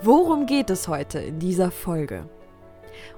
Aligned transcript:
Worum 0.03 0.47
geht 0.47 0.71
es 0.71 0.87
heute 0.87 1.19
in 1.19 1.41
dieser 1.41 1.73
Folge? 1.73 2.29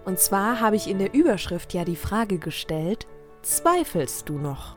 Und 0.04 0.18
zwar 0.18 0.60
habe 0.60 0.77
ich 0.77 0.88
in 0.88 0.98
der 0.98 1.14
Überschrift 1.14 1.74
ja 1.74 1.84
die 1.84 1.96
Frage 1.96 2.38
gestellt, 2.38 3.06
zweifelst 3.42 4.28
du 4.28 4.38
noch? 4.38 4.77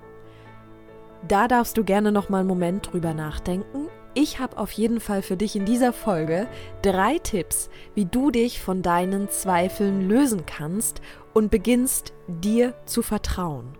Da 1.28 1.48
darfst 1.48 1.78
du 1.78 1.84
gerne 1.84 2.12
noch 2.12 2.30
mal 2.30 2.40
einen 2.40 2.48
Moment 2.48 2.92
drüber 2.92 3.14
nachdenken. 3.14 3.88
Ich 4.14 4.40
habe 4.40 4.58
auf 4.58 4.72
jeden 4.72 5.00
Fall 5.00 5.22
für 5.22 5.36
dich 5.36 5.56
in 5.56 5.66
dieser 5.66 5.92
Folge 5.92 6.48
drei 6.82 7.18
Tipps, 7.18 7.70
wie 7.96 8.06
du 8.06 8.32
dich 8.32 8.62
von 8.62 8.82
deinen 8.82 9.30
Zweifeln 9.30 10.08
lösen 10.08 10.46
kannst 10.46 11.02
und 11.34 11.52
beginnst 11.52 12.14
dir 12.28 12.76
zu 12.86 13.02
vertrauen. 13.02 13.78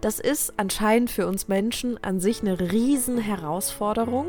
Das 0.00 0.18
ist 0.18 0.54
anscheinend 0.56 1.10
für 1.10 1.26
uns 1.26 1.48
Menschen 1.48 2.02
an 2.02 2.20
sich 2.20 2.40
eine 2.40 2.58
riesen 2.72 3.18
Herausforderung, 3.18 4.26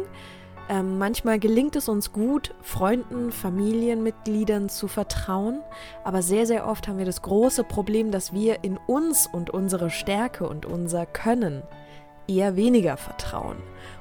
ähm, 0.71 0.97
manchmal 0.97 1.37
gelingt 1.37 1.75
es 1.75 1.89
uns 1.89 2.13
gut, 2.13 2.55
Freunden, 2.61 3.33
Familienmitgliedern 3.33 4.69
zu 4.69 4.87
vertrauen, 4.87 5.59
aber 6.05 6.21
sehr, 6.21 6.47
sehr 6.47 6.65
oft 6.65 6.87
haben 6.87 6.97
wir 6.97 7.05
das 7.05 7.21
große 7.21 7.65
Problem, 7.65 8.09
dass 8.09 8.31
wir 8.31 8.63
in 8.63 8.77
uns 8.87 9.27
und 9.27 9.49
unsere 9.49 9.89
Stärke 9.89 10.47
und 10.47 10.65
unser 10.65 11.05
Können 11.05 11.61
eher 12.25 12.55
weniger 12.55 12.95
vertrauen. 12.95 13.57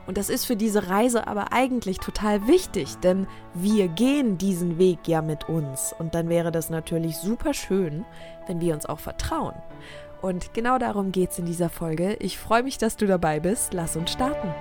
Und 0.06 0.16
das 0.16 0.30
ist 0.30 0.44
für 0.44 0.54
diese 0.54 0.88
Reise 0.88 1.27
aber 1.27 1.52
eigentlich 1.52 1.98
total 1.98 2.46
wichtig, 2.46 2.94
denn 2.98 3.27
wir 3.52 3.88
gehen 3.88 4.38
diesen 4.38 4.78
Weg 4.78 5.08
ja 5.08 5.22
mit 5.22 5.48
uns. 5.48 5.92
Und 5.98 6.14
dann 6.14 6.28
wäre 6.28 6.52
das 6.52 6.70
natürlich 6.70 7.16
super 7.16 7.52
schön, 7.52 8.05
wenn 8.46 8.60
wir 8.60 8.74
uns 8.74 8.86
auch 8.86 9.00
vertrauen. 9.00 9.55
Und 10.22 10.55
genau 10.55 10.78
darum 10.78 11.10
geht 11.10 11.30
es 11.30 11.40
in 11.40 11.46
dieser 11.46 11.68
Folge. 11.68 12.14
Ich 12.20 12.38
freue 12.38 12.62
mich, 12.62 12.78
dass 12.78 12.96
du 12.96 13.08
dabei 13.08 13.40
bist. 13.40 13.74
Lass 13.74 13.96
uns 13.96 14.12
starten. 14.12 14.55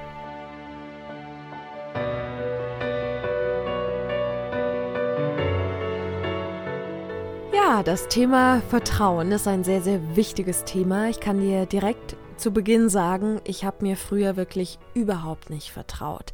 Ja, 7.62 7.84
das 7.84 8.08
Thema 8.08 8.62
Vertrauen 8.70 9.34
ist 9.34 9.46
ein 9.46 9.66
sehr, 9.66 9.82
sehr 9.82 10.16
wichtiges 10.16 10.64
Thema. 10.64 11.10
Ich 11.10 11.20
kann 11.20 11.42
dir 11.42 11.66
direkt 11.66 12.16
zu 12.38 12.52
Beginn 12.52 12.88
sagen, 12.88 13.42
ich 13.44 13.66
habe 13.66 13.84
mir 13.84 13.98
früher 13.98 14.38
wirklich 14.38 14.80
überhaupt 14.94 15.50
nicht 15.50 15.72
vertraut. 15.72 16.34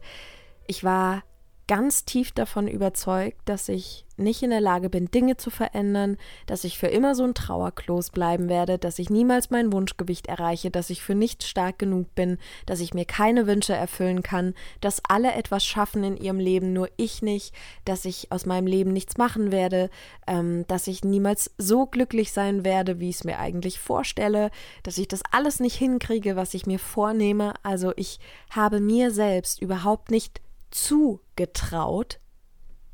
Ich 0.67 0.83
war 0.83 1.23
ganz 1.67 2.05
tief 2.05 2.31
davon 2.31 2.67
überzeugt, 2.67 3.37
dass 3.45 3.69
ich 3.69 4.05
nicht 4.17 4.43
in 4.43 4.49
der 4.49 4.61
Lage 4.61 4.89
bin, 4.89 5.11
Dinge 5.11 5.35
zu 5.37 5.49
verändern, 5.49 6.17
dass 6.45 6.63
ich 6.63 6.77
für 6.77 6.87
immer 6.87 7.15
so 7.15 7.23
ein 7.23 7.33
Trauerklos 7.33 8.11
bleiben 8.11 8.47
werde, 8.47 8.77
dass 8.77 8.99
ich 8.99 9.09
niemals 9.09 9.49
mein 9.49 9.73
Wunschgewicht 9.73 10.27
erreiche, 10.27 10.71
dass 10.71 10.89
ich 10.89 11.01
für 11.01 11.15
nichts 11.15 11.47
stark 11.47 11.79
genug 11.79 12.13
bin, 12.15 12.37
dass 12.65 12.79
ich 12.79 12.93
mir 12.93 13.05
keine 13.05 13.47
Wünsche 13.47 13.73
erfüllen 13.73 14.23
kann, 14.23 14.53
dass 14.79 15.01
alle 15.07 15.33
etwas 15.33 15.65
schaffen 15.65 16.03
in 16.03 16.17
ihrem 16.17 16.39
Leben, 16.39 16.71
nur 16.71 16.89
ich 16.97 17.21
nicht, 17.21 17.53
dass 17.83 18.05
ich 18.05 18.31
aus 18.31 18.45
meinem 18.45 18.67
Leben 18.67 18.93
nichts 18.93 19.17
machen 19.17 19.51
werde, 19.51 19.89
ähm, 20.27 20.65
dass 20.67 20.87
ich 20.87 21.03
niemals 21.03 21.51
so 21.57 21.85
glücklich 21.85 22.31
sein 22.31 22.63
werde, 22.63 22.99
wie 22.99 23.09
ich 23.09 23.17
es 23.17 23.23
mir 23.23 23.39
eigentlich 23.39 23.79
vorstelle, 23.79 24.49
dass 24.83 24.97
ich 24.97 25.07
das 25.07 25.23
alles 25.31 25.59
nicht 25.59 25.75
hinkriege, 25.75 26.35
was 26.35 26.53
ich 26.53 26.65
mir 26.65 26.79
vornehme. 26.79 27.53
Also 27.63 27.91
ich 27.97 28.19
habe 28.49 28.79
mir 28.79 29.11
selbst 29.11 29.61
überhaupt 29.61 30.09
nicht 30.09 30.41
zugetraut, 30.75 32.19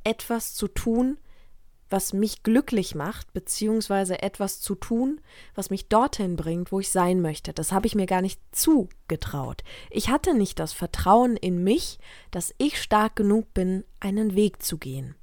etwas 0.04 0.54
zu 0.54 0.68
tun, 0.68 1.18
was 1.90 2.14
mich 2.14 2.44
glücklich 2.44 2.96
macht, 2.96 3.34
beziehungsweise 3.34 4.22
etwas 4.22 4.62
zu 4.62 4.76
tun, 4.76 5.20
was 5.56 5.70
mich 5.70 5.90
dorthin 5.90 6.38
bringt, 6.38 6.72
wo 6.72 6.80
ich 6.80 6.90
sein 6.90 7.22
möchte. 7.22 7.54
Das 7.54 7.72
habe 7.74 7.88
ich 7.88 7.96
mir 7.96 8.06
gar 8.06 8.22
nicht 8.22 8.40
zugetraut. 8.52 9.64
Ich 9.90 10.10
hatte 10.10 10.34
nicht 10.34 10.60
das 10.60 10.72
Vertrauen 10.72 11.36
in 11.36 11.64
mich, 11.64 12.00
dass 12.30 12.56
ich 12.58 12.82
stark 12.82 13.18
genug 13.18 13.54
bin, 13.54 13.84
einen 14.00 14.36
Weg 14.36 14.64
zu 14.64 14.78
gehen. 14.78 15.16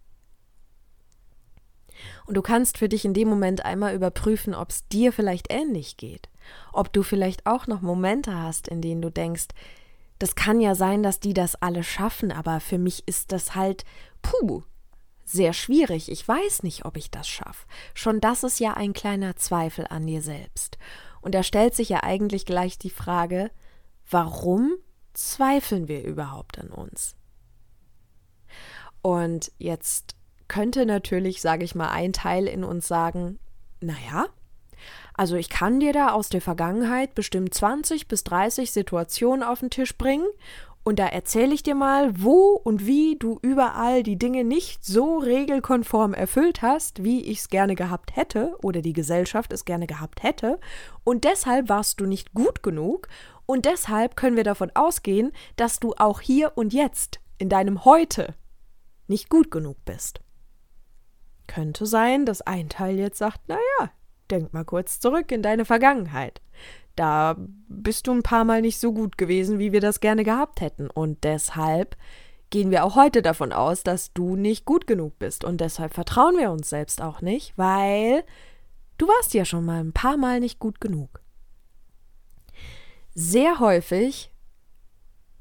Und 2.27 2.37
du 2.37 2.43
kannst 2.43 2.79
für 2.79 2.89
dich 2.89 3.05
in 3.05 3.15
dem 3.15 3.29
Moment 3.29 3.65
einmal 3.65 3.95
überprüfen, 3.95 4.55
ob 4.55 4.71
es 4.71 4.87
dir 4.89 5.13
vielleicht 5.13 5.47
ähnlich 5.51 5.97
geht. 5.97 6.29
Ob 6.73 6.93
du 6.93 7.03
vielleicht 7.03 7.47
auch 7.47 7.67
noch 7.67 7.81
Momente 7.81 8.35
hast, 8.37 8.69
in 8.69 8.83
denen 8.83 9.03
du 9.03 9.11
denkst, 9.11 9.49
das 10.19 10.35
kann 10.35 10.61
ja 10.61 10.75
sein, 10.75 11.03
dass 11.03 11.21
die 11.21 11.35
das 11.35 11.55
alle 11.57 11.85
schaffen, 11.85 12.33
aber 12.33 12.61
für 12.61 12.79
mich 12.79 13.07
ist 13.07 13.33
das 13.33 13.55
halt, 13.55 13.85
puh, 14.23 14.63
sehr 15.25 15.53
schwierig. 15.53 16.11
Ich 16.11 16.27
weiß 16.27 16.63
nicht, 16.63 16.85
ob 16.85 16.97
ich 16.97 17.11
das 17.11 17.29
schaffe. 17.29 17.67
Schon 17.95 18.21
das 18.21 18.43
ist 18.43 18.61
ja 18.61 18.75
ein 18.75 18.95
kleiner 18.95 19.37
Zweifel 19.37 19.87
an 19.89 20.07
dir 20.07 20.23
selbst. 20.23 20.79
Und 21.21 21.35
da 21.35 21.43
stellt 21.43 21.75
sich 21.75 21.91
ja 21.91 22.03
eigentlich 22.03 22.47
gleich 22.47 22.79
die 22.79 22.91
Frage, 22.91 23.51
warum 24.11 24.73
zweifeln 25.13 25.87
wir 25.87 26.03
überhaupt 26.03 26.59
an 26.59 26.71
uns? 26.71 27.15
Und 29.03 29.53
jetzt 29.59 30.17
könnte 30.49 30.87
natürlich, 30.87 31.43
sage 31.43 31.65
ich 31.65 31.75
mal, 31.75 31.91
ein 31.91 32.13
Teil 32.13 32.47
in 32.47 32.65
uns 32.65 32.89
sagen, 32.89 33.39
naja, 33.81 34.27
also 35.19 35.37
ich 35.37 35.49
kann 35.49 35.81
dir 35.81 35.93
da 35.93 36.13
aus 36.13 36.29
der 36.29 36.41
Vergangenheit 36.41 37.15
bestimmt 37.15 37.53
20 37.53 38.09
bis 38.09 38.25
30 38.25 38.71
Situationen 38.71 39.43
auf 39.43 39.61
den 39.61 39.69
Tisch 39.69 39.99
bringen 39.99 40.29
und 40.89 40.99
da 40.99 41.07
erzähle 41.07 41.53
ich 41.53 41.63
dir 41.63 41.75
mal, 41.75 42.23
wo 42.23 42.53
und 42.53 42.87
wie 42.87 43.17
du 43.19 43.39
überall 43.43 44.03
die 44.03 44.17
Dinge 44.17 44.43
nicht 44.43 44.87
so 44.87 45.19
regelkonform 45.19 46.15
erfüllt 46.15 46.63
hast, 46.63 47.05
wie 47.05 47.21
ich 47.25 47.41
es 47.41 47.49
gerne 47.51 47.75
gehabt 47.75 48.17
hätte 48.17 48.57
oder 48.63 48.81
die 48.81 48.95
Gesellschaft 48.95 49.53
es 49.53 49.67
gerne 49.67 49.87
gehabt 49.87 50.23
hätte. 50.23 50.59
Und 51.05 51.25
deshalb 51.25 51.69
warst 51.69 52.01
du 52.01 52.07
nicht 52.07 52.33
gut 52.33 52.63
genug. 52.63 53.09
Und 53.45 53.67
deshalb 53.67 54.17
können 54.17 54.37
wir 54.37 54.45
davon 54.45 54.71
ausgehen, 54.73 55.33
dass 55.57 55.79
du 55.79 55.93
auch 55.99 56.23
hier 56.23 56.53
und 56.57 56.73
jetzt, 56.73 57.21
in 57.37 57.51
deinem 57.51 57.85
Heute, 57.85 58.35
nicht 59.09 59.29
gut 59.29 59.51
genug 59.51 59.77
bist. 59.85 60.21
Könnte 61.49 61.85
sein, 61.85 62.25
dass 62.25 62.41
ein 62.41 62.71
Teil 62.71 62.99
jetzt 62.99 63.19
sagt, 63.19 63.47
naja, 63.47 63.91
Denk 64.31 64.53
mal 64.53 64.65
kurz 64.65 65.01
zurück 65.01 65.33
in 65.33 65.43
deine 65.43 65.65
Vergangenheit. 65.65 66.41
Da 66.97 67.37
bist 67.69 68.07
du 68.07 68.13
ein 68.13 68.23
paar 68.23 68.45
Mal 68.45 68.61
nicht 68.61 68.81
so 68.81 68.93
gut 68.93 69.17
gewesen, 69.19 69.59
wie 69.59 69.73
wir 69.73 69.81
das 69.81 70.01
gerne 70.01 70.25
gehabt 70.25 70.61
hätten. 70.61 70.91
Und 70.91 71.23
deshalb 71.25 71.97
gehen 72.51 72.71
wir 72.71 72.85
auch 72.85 72.97
heute 72.97 73.23
davon 73.23 73.53
aus, 73.53 73.83
dass 73.83 74.13
du 74.13 74.37
nicht 74.37 74.65
gut 74.65 74.87
genug 74.87 75.19
bist. 75.19 75.45
Und 75.45 75.61
deshalb 75.61 75.95
vertrauen 75.95 76.37
wir 76.37 76.51
uns 76.51 76.69
selbst 76.69 77.01
auch 77.01 77.21
nicht, 77.21 77.57
weil 77.57 78.25
du 78.99 79.07
warst 79.07 79.35
ja 79.35 79.45
schon 79.45 79.65
mal 79.65 79.81
ein 79.81 79.93
paar 79.93 80.17
Mal 80.17 80.41
nicht 80.41 80.59
gut 80.59 80.81
genug. 80.81 81.21
Sehr 83.15 83.61
häufig 83.61 84.33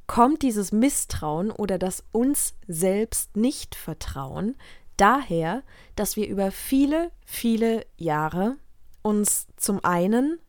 kommt 0.05 0.41
dieses 0.41 0.71
Misstrauen 0.71 1.51
oder 1.51 1.77
das 1.77 2.03
uns 2.11 2.55
selbst 2.67 3.35
nicht 3.35 3.75
Vertrauen 3.75 4.55
daher, 4.95 5.63
dass 5.95 6.15
wir 6.15 6.27
über 6.27 6.51
viele, 6.51 7.11
viele 7.25 7.85
Jahre 7.97 8.57
uns 9.01 9.47
zum 9.57 9.83
einen 9.83 10.39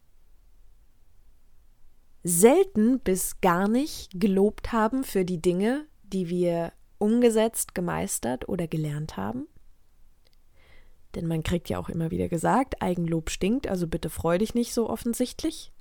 selten 2.23 3.01
bis 3.01 3.41
gar 3.41 3.69
nicht 3.69 4.21
gelobt 4.21 4.73
haben 4.73 5.05
für 5.05 5.25
die 5.25 5.41
Dinge, 5.41 5.87
die 6.03 6.29
wir 6.29 6.73
umgesetzt, 6.99 7.75
gemeistert 7.75 8.49
oder 8.49 8.67
gelernt 8.67 9.17
haben. 9.17 9.47
Denn 11.15 11.27
man 11.27 11.43
kriegt 11.43 11.69
ja 11.69 11.79
auch 11.79 11.89
immer 11.89 12.11
wieder 12.11 12.29
gesagt, 12.29 12.83
Eigenlob 12.83 13.31
stinkt, 13.31 13.67
also 13.67 13.87
bitte 13.87 14.11
freu 14.11 14.39
dich 14.39 14.55
nicht 14.55 14.75
so 14.75 14.91
offensichtlich 14.91 15.73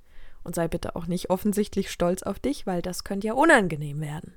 und 0.42 0.54
sei 0.54 0.68
bitte 0.68 0.96
auch 0.96 1.06
nicht 1.06 1.30
offensichtlich 1.30 1.90
stolz 1.90 2.22
auf 2.22 2.38
dich, 2.38 2.66
weil 2.66 2.80
das 2.80 3.04
könnte 3.04 3.26
ja 3.26 3.34
unangenehm 3.34 4.00
werden. 4.00 4.34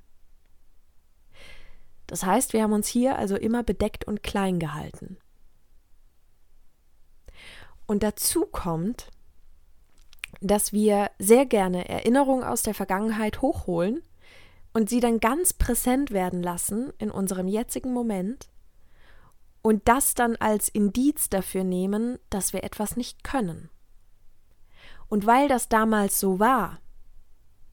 Das 2.08 2.26
heißt, 2.26 2.52
wir 2.52 2.64
haben 2.64 2.74
uns 2.74 2.88
hier 2.90 3.18
also 3.18 3.38
immer 3.38 3.64
bedeckt 3.64 4.06
und 4.06 4.22
klein 4.22 4.60
gehalten. 4.60 5.18
Und 7.86 8.04
dazu 8.04 8.46
kommt, 8.46 9.10
dass 10.40 10.74
wir 10.74 11.12
sehr 11.20 11.46
gerne 11.46 11.88
Erinnerungen 11.90 12.44
aus 12.44 12.64
der 12.64 12.74
Vergangenheit 12.74 13.42
hochholen 13.42 14.02
und 14.74 14.90
sie 14.90 15.00
dann 15.00 15.20
ganz 15.20 15.54
präsent 15.54 16.12
werden 16.12 16.42
lassen 16.42 16.94
in 16.98 17.12
unserem 17.12 17.48
jetzigen 17.48 17.94
Moment 17.94 18.50
und 19.62 19.88
das 19.88 20.16
dann 20.16 20.36
als 20.38 20.70
Indiz 20.70 21.30
dafür 21.30 21.64
nehmen, 21.64 22.18
dass 22.30 22.54
wir 22.54 22.64
etwas 22.64 22.96
nicht 22.98 23.24
können. 23.24 23.70
Und 25.08 25.26
weil 25.26 25.48
das 25.48 25.70
damals 25.70 26.20
so 26.20 26.40
war, 26.40 26.80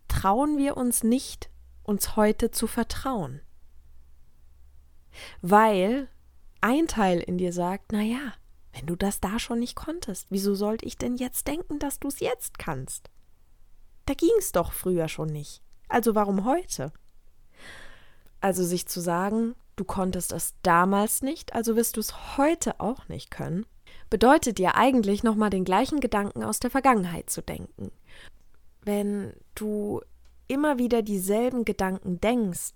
trauen 0.09 0.59
wir 0.59 0.77
uns 0.77 1.05
nicht, 1.05 1.51
uns 1.85 2.17
heute 2.17 2.51
zu 2.51 2.67
vertrauen. 2.67 3.41
Weil 5.41 6.09
ein 6.61 6.89
Teil 6.89 7.21
in 7.21 7.39
dir 7.39 7.53
sagt, 7.53 7.93
na 7.93 8.03
ja, 8.03 8.35
Wenn 8.79 8.87
du 8.87 8.95
das 8.95 9.19
da 9.19 9.41
schon 9.41 9.59
nicht 9.59 9.75
konntest, 9.75 10.29
wieso 10.31 10.55
sollte 10.55 10.87
ich 10.87 10.97
denn 10.97 11.17
jetzt 11.17 11.49
denken, 11.49 11.81
dass 11.81 11.99
du 11.99 12.09
es 12.09 12.21
jetzt 12.21 12.61
kannst? 12.61 13.11
Da 14.07 14.15
ging 14.15 14.31
es 14.39 14.53
doch 14.53 14.73
früher 14.73 15.09
schon 15.09 15.29
nicht. 15.29 15.63
Also 15.89 16.15
warum 16.15 16.45
heute? 16.45 16.93
Also 18.41 18.63
sich 18.63 18.87
zu 18.87 19.01
sagen, 19.01 19.57
du 19.75 19.85
konntest 19.85 20.33
es 20.33 20.55
damals 20.63 21.23
nicht, 21.23 21.55
also 21.55 21.75
wirst 21.75 21.97
du 21.97 22.01
es 22.01 22.37
heute 22.37 22.79
auch 22.79 23.09
nicht 23.09 23.33
können, 23.33 23.67
bedeutet 24.11 24.59
dir 24.59 24.77
eigentlich 24.77 25.25
nochmal 25.25 25.51
den 25.51 25.65
gleichen 25.65 25.99
Gedanken 25.99 26.45
aus 26.45 26.61
der 26.61 26.71
Vergangenheit 26.71 27.31
zu 27.31 27.43
denken. 27.43 27.91
Wenn 28.83 29.35
du 29.57 30.03
immer 30.47 30.79
wieder 30.79 31.03
dieselben 31.03 31.65
Gedanken 31.65 32.21
denkst, 32.21 32.75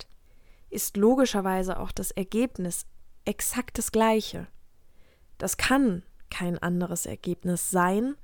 ist 0.68 0.96
logischerweise 0.96 1.78
auch 1.78 1.92
das 1.92 2.10
Ergebnis 2.10 2.86
exakt 3.24 3.78
das 3.78 3.92
gleiche. 3.92 4.48
Das 5.42 5.56
kann 5.56 6.04
kein 6.30 6.56
anderes 6.60 7.04
Ergebnis 7.04 7.68
sein, 7.68 8.14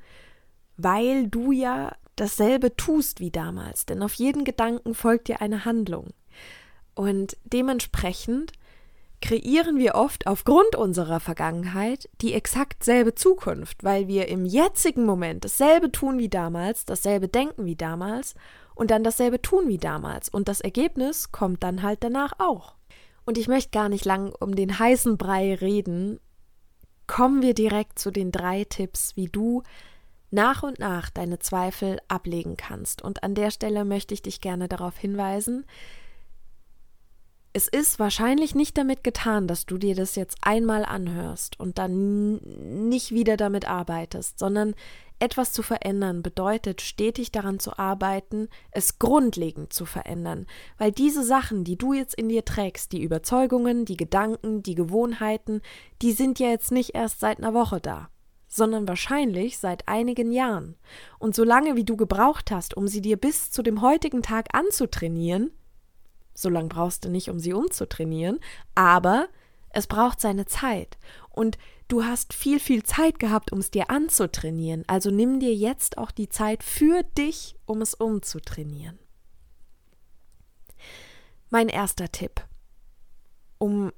weil 0.77 1.27
du 1.27 1.51
ja 1.51 1.97
dasselbe 2.15 2.77
tust 2.77 3.19
wie 3.19 3.33
damals, 3.33 3.87
denn 3.87 4.05
auf 4.05 4.15
jeden 4.15 4.45
Gedanken 4.45 4.95
folgt 4.95 5.27
dir 5.27 5.41
eine 5.41 5.65
Handlung. 5.65 6.11
Und 6.95 7.37
dementsprechend 7.43 8.53
kreieren 9.21 9.79
wir 9.79 9.97
oft 9.97 10.29
aufgrund 10.29 10.77
unserer 10.77 11.19
Vergangenheit 11.19 12.09
die 12.21 12.35
exakt 12.35 12.85
selbe 12.85 13.17
Zukunft, 13.17 13.83
weil 13.83 14.07
wir 14.07 14.29
im 14.29 14.45
jetzigen 14.45 15.05
Moment 15.05 15.45
dasselbe 15.45 15.91
tun 15.91 16.21
wie 16.21 16.29
damals, 16.29 16.85
dasselbe 16.85 17.27
denken 17.27 17.65
wie 17.65 17.75
damals 17.75 18.37
und 18.77 18.93
dann 18.93 19.03
dasselbe 19.03 19.43
tun 19.43 19.67
wie 19.67 19.79
damals. 19.79 20.29
Und 20.29 20.47
das 20.47 20.61
Ergebnis 20.61 21.33
kommt 21.33 21.65
dann 21.65 21.83
halt 21.83 22.05
danach 22.05 22.35
auch. 22.39 22.77
Und 23.25 23.39
ich 23.39 23.49
möchte 23.49 23.71
gar 23.71 23.89
nicht 23.89 24.05
lang 24.05 24.33
um 24.39 24.55
den 24.55 24.79
heißen 24.79 25.19
Brei 25.19 25.57
reden. 25.57 26.21
Kommen 27.09 27.43
wir 27.43 27.55
direkt 27.55 27.99
zu 27.99 28.13
den 28.13 28.31
drei 28.31 28.63
Tipps, 28.63 29.17
wie 29.17 29.27
du 29.27 29.65
nach 30.31 30.63
und 30.63 30.79
nach 30.79 31.11
deine 31.11 31.41
Zweifel 31.41 31.99
ablegen 32.07 32.57
kannst. 32.57 33.03
Und 33.03 33.25
an 33.25 33.35
der 33.35 33.51
Stelle 33.51 33.85
möchte 33.85 34.15
ich 34.15 34.23
dich 34.23 34.41
gerne 34.41 34.69
darauf 34.69 34.97
hinweisen, 34.97 35.65
es 37.55 37.67
ist 37.67 37.99
wahrscheinlich 37.99 38.55
nicht 38.55 38.79
damit 38.79 39.03
getan, 39.03 39.49
dass 39.49 39.67
du 39.67 39.79
dir 39.79 39.97
das 39.97 40.15
jetzt 40.15 40.37
einmal 40.43 40.85
anhörst 40.85 41.59
und 41.59 41.79
dann 41.79 42.37
nicht 42.89 43.11
wieder 43.11 43.37
damit 43.37 43.67
arbeitest, 43.67 44.39
sondern 44.39 44.75
etwas 45.19 45.53
zu 45.53 45.63
verändern 45.63 46.23
bedeutet, 46.23 46.81
stetig 46.81 47.33
daran 47.33 47.59
zu 47.59 47.79
arbeiten, 47.79 48.49
es 48.71 48.99
grundlegend 48.99 49.73
zu 49.73 49.85
verändern, 49.85 50.47
weil 50.79 50.93
diese 50.93 51.25
Sachen, 51.25 51.65
die 51.65 51.77
du 51.77 51.93
jetzt 51.93 52.15
in 52.15 52.29
dir 52.29 52.45
trägst, 52.45 52.93
die 52.93 53.03
Überzeugungen, 53.03 53.85
die 53.85 53.97
Gedanken, 53.97 54.63
die 54.63 54.75
Gewohnheiten, 54.75 55.63
die 56.03 56.13
sind 56.13 56.39
ja 56.39 56.49
jetzt 56.49 56.73
nicht 56.73 56.95
erst 56.95 57.21
seit 57.21 57.39
einer 57.39 57.55
Woche 57.55 57.81
da, 57.81 58.11
sondern 58.47 58.87
wahrscheinlich 58.87 59.59
seit 59.59 59.89
einigen 59.89 60.33
Jahren. 60.33 60.77
Und 61.19 61.35
solange 61.35 61.77
wie 61.77 61.85
du 61.85 61.97
gebraucht 61.97 62.51
hast, 62.51 62.77
um 62.77 62.89
sie 62.89 63.01
dir 63.01 63.17
bis 63.17 63.51
zu 63.51 63.63
dem 63.63 63.83
heutigen 63.83 64.23
Tag 64.23 64.49
anzutrainieren, 64.53 65.51
so 66.35 66.49
lange 66.49 66.69
brauchst 66.69 67.05
du 67.05 67.09
nicht, 67.09 67.31
um 67.31 67.41
sie 67.41 67.53
umzutrainieren, 67.53 68.39
aber 68.77 69.29
es 69.71 69.87
braucht 69.87 70.21
seine 70.21 70.47
Zeit. 70.47 70.97
Und 71.39 71.57
du 71.87 72.03
hast 72.03 72.35
viel, 72.35 72.59
viel 72.59 72.83
Zeit 72.83 73.21
gehabt, 73.21 73.53
um 73.53 73.61
es 73.61 73.71
dir 73.71 73.91
anzutrainieren. 73.91 74.83
Also 74.89 75.13
nimm 75.13 75.39
dir 75.39 75.55
jetzt 75.55 75.97
auch 75.97 76.11
die 76.11 76.29
Zeit 76.29 76.65
für 76.65 77.05
dich, 77.17 77.55
um 77.65 77.81
es 77.81 77.95
umzutrainieren. 77.95 78.99
Mein 81.49 81.69
erster 81.69 82.11
Tipp, 82.11 82.45
um 83.59 83.93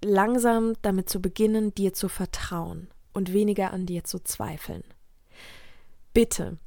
langsam 0.00 0.74
damit 0.80 1.08
zu 1.08 1.20
beginnen, 1.20 1.74
dir 1.74 1.92
zu 1.92 2.08
vertrauen 2.08 2.86
und 3.12 3.32
weniger 3.32 3.72
an 3.72 3.84
dir 3.84 4.04
zu 4.04 4.20
zweifeln. 4.20 4.84
Bitte, 6.14 6.58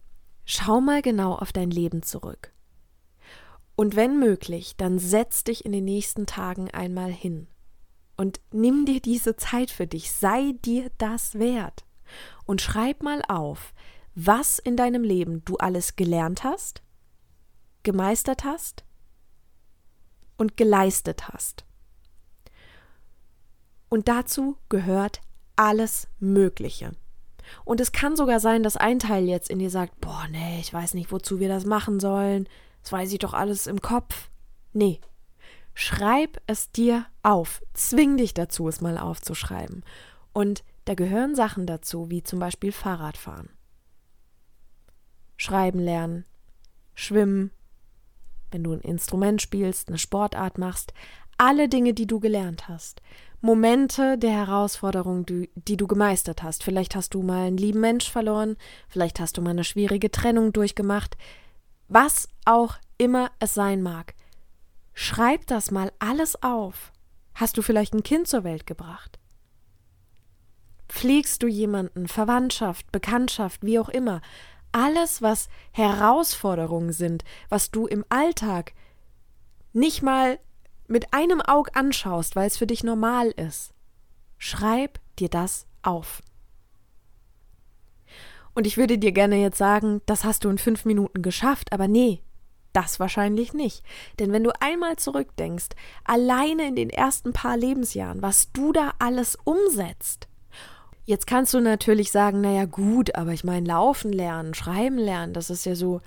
schau 0.44 0.82
mal 0.82 1.02
genau 1.02 1.34
auf 1.34 1.54
dein 1.54 1.72
Leben 1.72 2.04
zurück. 2.04 2.52
Und 3.78 3.96
wenn 3.96 4.20
möglich, 4.20 4.76
dann 4.76 5.00
setz 5.00 5.46
dich 5.46 5.64
in 5.64 5.72
den 5.72 5.86
nächsten 5.86 6.26
Tagen 6.26 6.70
einmal 6.72 7.10
hin 7.10 7.48
und 8.22 8.40
nimm 8.52 8.86
dir 8.86 9.02
diese 9.02 9.36
Zeit 9.36 9.72
für 9.72 9.88
dich, 9.88 10.12
sei 10.12 10.54
dir 10.64 10.92
das 11.00 11.40
wert 11.40 11.86
und 12.46 12.62
schreib 12.62 13.02
mal 13.02 13.24
auf, 13.28 13.74
was 14.14 14.60
in 14.60 14.78
deinem 14.78 15.04
Leben 15.04 15.44
du 15.44 15.58
alles 15.58 15.96
gelernt 15.96 16.44
hast, 16.44 16.84
gemeistert 17.82 18.44
hast 18.44 18.84
und 20.38 20.56
geleistet 20.56 21.30
hast. 21.30 21.66
Und 23.90 24.08
dazu 24.08 24.56
gehört 24.70 25.22
alles 25.56 26.08
Mögliche. 26.20 26.92
Und 27.66 27.82
es 27.82 27.92
kann 27.92 28.16
sogar 28.16 28.40
sein, 28.40 28.62
dass 28.62 28.78
ein 28.78 29.00
Teil 29.00 29.28
jetzt 29.28 29.50
in 29.50 29.58
dir 29.58 29.72
sagt, 29.72 30.00
boah, 30.00 30.28
nee, 30.30 30.60
ich 30.60 30.72
weiß 30.72 30.94
nicht, 30.94 31.12
wozu 31.12 31.40
wir 31.40 31.50
das 31.50 31.66
machen 31.66 32.00
sollen. 32.00 32.48
Das 32.84 32.92
weiß 32.92 33.12
ich 33.14 33.20
doch 33.20 33.34
alles 33.34 33.66
im 33.66 33.82
Kopf. 33.82 34.30
Nee. 34.74 35.02
Schreib 35.74 36.42
es 36.48 36.72
dir 36.72 37.06
auf. 37.24 37.62
Zwing 37.74 38.18
dich 38.18 38.34
dazu, 38.34 38.68
es 38.68 38.82
mal 38.82 38.98
aufzuschreiben. 38.98 39.84
Und 40.34 40.64
da 40.86 40.94
gehören 40.94 41.36
Sachen 41.36 41.66
dazu, 41.66 42.10
wie 42.10 42.24
zum 42.24 42.40
Beispiel 42.40 42.72
Fahrradfahren. 42.72 43.50
Schreiben 45.38 45.80
lernen, 45.80 46.26
schwimmen, 46.94 47.52
wenn 48.52 48.64
du 48.64 48.74
ein 48.74 48.82
Instrument 48.82 49.42
spielst, 49.42 49.88
eine 49.88 49.98
Sportart 49.98 50.58
machst, 50.58 50.94
alle 51.38 51.70
Dinge, 51.70 51.94
die 51.94 52.06
du 52.06 52.20
gelernt 52.20 52.68
hast. 52.68 53.02
Momente 53.40 54.20
der 54.20 54.32
Herausforderung, 54.32 55.26
die, 55.26 55.50
die, 55.56 55.78
du 55.78 55.88
gemeistert 55.88 56.44
hast. 56.44 56.64
Vielleicht 56.64 56.96
hast 56.96 57.16
du 57.16 57.24
mal 57.24 57.48
einen 57.48 57.58
lieben 57.58 57.80
Mensch 57.80 58.12
verloren, 58.12 58.56
vielleicht 58.88 59.20
hast 59.20 59.38
du 59.38 59.42
mal 59.42 59.50
eine 59.50 59.64
schwierige 59.64 60.12
Trennung 60.12 60.54
durchgemacht 60.54 61.18
was 61.92 62.30
auch 62.46 62.78
immer 62.98 63.32
es 63.40 63.54
sein 63.54 63.82
mag. 63.82 64.16
Schreib 65.04 65.48
das 65.48 65.72
mal 65.72 65.92
alles 65.98 66.44
auf. 66.44 66.92
Hast 67.34 67.58
du 67.58 67.64
vielleicht 67.64 67.96
ein 67.96 68.04
Kind 68.04 68.28
zur 68.28 68.44
Welt 68.44 68.68
gebracht? 68.68 69.18
Pflegst 70.88 71.42
du 71.42 71.48
jemanden, 71.48 72.08
Verwandtschaft, 72.08 72.92
Bekanntschaft, 72.92 73.64
wie 73.64 73.80
auch 73.80 73.90
immer? 73.90 74.22
Alles, 74.72 75.24
was 75.24 75.50
Herausforderungen 75.72 76.94
sind, 76.94 77.24
was 77.50 77.72
du 77.72 77.88
im 77.88 78.06
Alltag 78.10 78.74
nicht 79.74 80.04
mal 80.04 80.38
mit 80.88 81.16
einem 81.16 81.42
Auge 81.42 81.74
anschaust, 81.74 82.36
weil 82.36 82.46
es 82.46 82.58
für 82.58 82.68
dich 82.68 82.84
normal 82.84 83.30
ist. 83.30 83.74
Schreib 84.38 85.00
dir 85.18 85.30
das 85.30 85.66
auf. 85.82 86.22
Und 88.54 88.68
ich 88.68 88.78
würde 88.78 89.00
dir 89.00 89.14
gerne 89.14 89.42
jetzt 89.42 89.58
sagen, 89.58 90.02
das 90.06 90.26
hast 90.26 90.44
du 90.44 90.50
in 90.50 90.60
fünf 90.60 90.86
Minuten 90.86 91.24
geschafft, 91.24 91.74
aber 91.74 91.88
nee, 91.88 92.22
das 92.74 93.00
wahrscheinlich 93.00 93.54
nicht. 93.54 93.84
Denn 94.20 94.32
wenn 94.32 94.44
du 94.44 94.52
einmal 94.62 94.98
zurückdenkst, 94.98 95.70
alleine 96.04 96.68
in 96.68 96.76
den 96.76 96.90
ersten 96.90 97.34
paar 97.34 97.58
Lebensjahren, 97.58 98.22
was 98.22 98.52
du 98.52 98.72
da 98.72 98.94
alles 99.00 99.38
umsetzt, 99.44 100.28
jetzt 101.06 101.28
kannst 101.28 101.54
du 101.54 101.60
natürlich 101.60 102.12
sagen, 102.12 102.42
naja 102.42 102.66
gut, 102.66 103.16
aber 103.16 103.32
ich 103.34 103.44
meine, 103.44 103.68
laufen 103.68 104.14
lernen, 104.14 104.54
schreiben 104.54 104.98
lernen, 104.98 105.34
das 105.34 105.50
ist 105.50 105.66
ja 105.66 105.76
so 105.76 106.02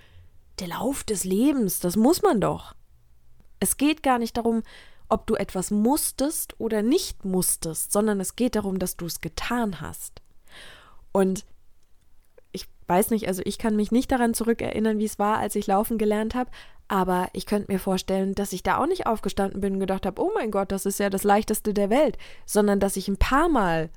der 0.60 0.68
Lauf 0.68 1.04
des 1.04 1.24
Lebens, 1.24 1.80
das 1.80 1.96
muss 1.96 2.22
man 2.22 2.40
doch. 2.40 2.74
Es 3.60 3.76
geht 3.76 4.02
gar 4.02 4.18
nicht 4.18 4.36
darum, 4.36 4.62
ob 5.08 5.26
du 5.26 5.34
etwas 5.34 5.70
musstest 5.70 6.58
oder 6.58 6.82
nicht 6.82 7.24
musstest, 7.24 7.92
sondern 7.92 8.20
es 8.20 8.36
geht 8.36 8.56
darum, 8.56 8.78
dass 8.78 8.96
du 8.96 9.06
es 9.06 9.20
getan 9.20 9.80
hast. 9.80 10.22
Und 11.12 11.44
weiß 12.86 13.10
nicht, 13.10 13.28
also 13.28 13.42
ich 13.44 13.58
kann 13.58 13.76
mich 13.76 13.92
nicht 13.92 14.12
daran 14.12 14.34
zurückerinnern, 14.34 14.98
wie 14.98 15.04
es 15.04 15.18
war, 15.18 15.38
als 15.38 15.56
ich 15.56 15.66
laufen 15.66 15.98
gelernt 15.98 16.34
habe, 16.34 16.50
aber 16.88 17.28
ich 17.32 17.46
könnte 17.46 17.72
mir 17.72 17.78
vorstellen, 17.78 18.34
dass 18.34 18.52
ich 18.52 18.62
da 18.62 18.78
auch 18.78 18.86
nicht 18.86 19.06
aufgestanden 19.06 19.60
bin 19.60 19.74
und 19.74 19.80
gedacht 19.80 20.06
habe, 20.06 20.20
oh 20.20 20.30
mein 20.34 20.50
Gott, 20.50 20.70
das 20.70 20.86
ist 20.86 21.00
ja 21.00 21.10
das 21.10 21.24
leichteste 21.24 21.72
der 21.72 21.90
Welt, 21.90 22.18
sondern 22.44 22.80
dass 22.80 22.96
ich 22.96 23.08
ein 23.08 23.16
paar 23.16 23.48
Mal 23.48 23.90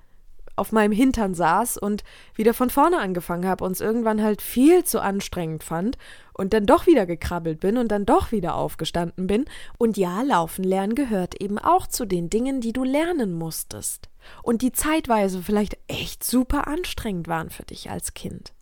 auf 0.58 0.72
meinem 0.72 0.92
Hintern 0.92 1.36
saß 1.36 1.78
und 1.78 2.04
wieder 2.34 2.54
von 2.54 2.70
vorne 2.70 2.98
angefangen 2.98 3.48
habe 3.48 3.64
und 3.64 3.74
es 3.74 3.82
irgendwann 3.82 4.24
halt 4.24 4.42
viel 4.42 4.84
zu 4.84 5.02
anstrengend 5.02 5.64
fand 5.64 5.98
und 6.34 6.52
dann 6.54 6.66
doch 6.66 6.88
wieder 6.88 7.06
gekrabbelt 7.06 7.60
bin 7.60 7.78
und 7.78 7.90
dann 7.90 8.06
doch 8.06 8.32
wieder 8.32 8.56
aufgestanden 8.56 9.28
bin. 9.28 9.46
Und 9.78 9.98
ja, 9.98 10.24
laufen 10.24 10.64
lernen 10.64 10.96
gehört 10.96 11.40
eben 11.40 11.60
auch 11.60 11.88
zu 11.88 12.06
den 12.06 12.30
Dingen, 12.30 12.60
die 12.60 12.74
du 12.74 12.84
lernen 12.84 13.34
musstest 13.34 14.10
und 14.42 14.62
die 14.62 14.72
zeitweise 14.72 15.44
vielleicht 15.44 15.78
echt 15.88 16.24
super 16.24 16.68
anstrengend 16.68 17.28
waren 17.28 17.52
für 17.52 17.64
dich 17.64 17.92
als 17.92 18.16
Kind. 18.16 18.54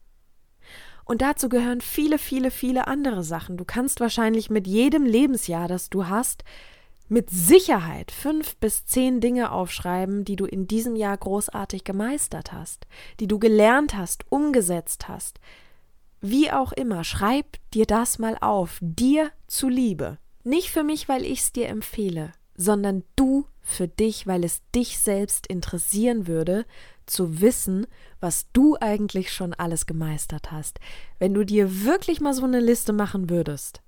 Und 1.05 1.21
dazu 1.21 1.49
gehören 1.49 1.81
viele, 1.81 2.17
viele, 2.17 2.51
viele 2.51 2.87
andere 2.87 3.23
Sachen. 3.23 3.57
Du 3.57 3.63
kannst 3.63 3.99
wahrscheinlich 3.99 4.49
mit 4.49 4.67
jedem 4.67 5.05
Lebensjahr, 5.05 5.67
das 5.67 5.89
du 5.89 6.07
hast, 6.07 6.43
mit 7.07 7.29
Sicherheit 7.29 8.11
fünf 8.11 8.55
bis 8.57 8.85
zehn 8.85 9.21
Dinge 9.21 9.51
aufschreiben, 9.51 10.25
die 10.25 10.35
du 10.35 10.45
in 10.45 10.67
diesem 10.67 10.95
Jahr 10.95 11.15
großartig 11.15 11.83
gemeistert 11.83 12.51
hast, 12.51 12.87
die 13.19 13.27
du 13.27 13.37
gelernt 13.37 13.95
hast, 13.95 14.25
umgesetzt 14.31 15.07
hast. 15.07 15.39
Wie 16.21 16.51
auch 16.51 16.71
immer, 16.71 17.03
schreib 17.03 17.57
dir 17.75 17.85
das 17.85 18.17
mal 18.17 18.37
auf, 18.41 18.79
dir 18.81 19.31
zuliebe. 19.45 20.17
Nicht 20.43 20.71
für 20.71 20.83
mich, 20.83 21.07
weil 21.07 21.23
ich 21.23 21.41
es 21.41 21.53
dir 21.53 21.67
empfehle, 21.69 22.33
sondern 22.55 23.03
du 23.15 23.45
für 23.61 23.87
dich, 23.87 24.25
weil 24.25 24.43
es 24.43 24.61
dich 24.73 24.99
selbst 24.99 25.45
interessieren 25.45 26.25
würde, 26.25 26.65
zu 27.05 27.41
wissen, 27.41 27.87
was 28.19 28.51
du 28.53 28.77
eigentlich 28.79 29.31
schon 29.31 29.53
alles 29.53 29.85
gemeistert 29.85 30.51
hast. 30.51 30.79
Wenn 31.19 31.33
du 31.33 31.45
dir 31.45 31.83
wirklich 31.85 32.21
mal 32.21 32.33
so 32.33 32.43
eine 32.43 32.59
Liste 32.59 32.93
machen 32.93 33.29
würdest, 33.29 33.81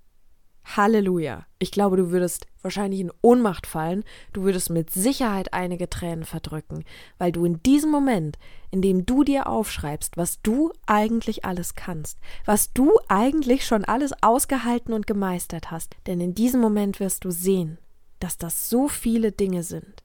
Halleluja. 0.76 1.46
Ich 1.60 1.72
glaube, 1.72 1.96
du 1.96 2.12
würdest 2.12 2.46
wahrscheinlich 2.62 3.00
in 3.00 3.12
Ohnmacht 3.22 3.66
fallen, 3.66 4.04
du 4.34 4.44
würdest 4.44 4.70
mit 4.70 4.92
Sicherheit 4.92 5.54
einige 5.54 5.90
Tränen 5.90 6.26
verdrücken, 6.26 6.84
weil 7.18 7.32
du 7.32 7.46
in 7.46 7.64
diesem 7.64 7.90
Moment, 7.90 8.38
in 8.70 8.82
dem 8.82 9.06
du 9.06 9.24
dir 9.24 9.48
aufschreibst, 9.48 10.18
was 10.18 10.42
du 10.42 10.74
eigentlich 10.86 11.46
alles 11.46 11.76
kannst, 11.76 12.20
was 12.46 12.74
du 12.74 13.00
eigentlich 13.08 13.66
schon 13.66 13.86
alles 13.86 14.12
ausgehalten 14.22 14.94
und 14.94 15.08
gemeistert 15.08 15.72
hast, 15.72 15.96
denn 16.06 16.20
in 16.20 16.36
diesem 16.36 16.60
Moment 16.60 17.00
wirst 17.00 17.24
du 17.24 17.32
sehen, 17.32 17.78
dass 18.20 18.38
das 18.38 18.70
so 18.70 18.90
viele 18.90 19.32
Dinge 19.32 19.64
sind, 19.64 20.04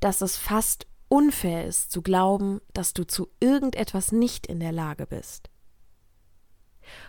dass 0.00 0.22
es 0.22 0.36
fast 0.36 0.86
unfair 1.08 1.66
ist 1.66 1.90
zu 1.90 2.02
glauben, 2.02 2.60
dass 2.72 2.92
du 2.92 3.06
zu 3.06 3.28
irgendetwas 3.40 4.12
nicht 4.12 4.46
in 4.46 4.60
der 4.60 4.72
Lage 4.72 5.06
bist. 5.06 5.50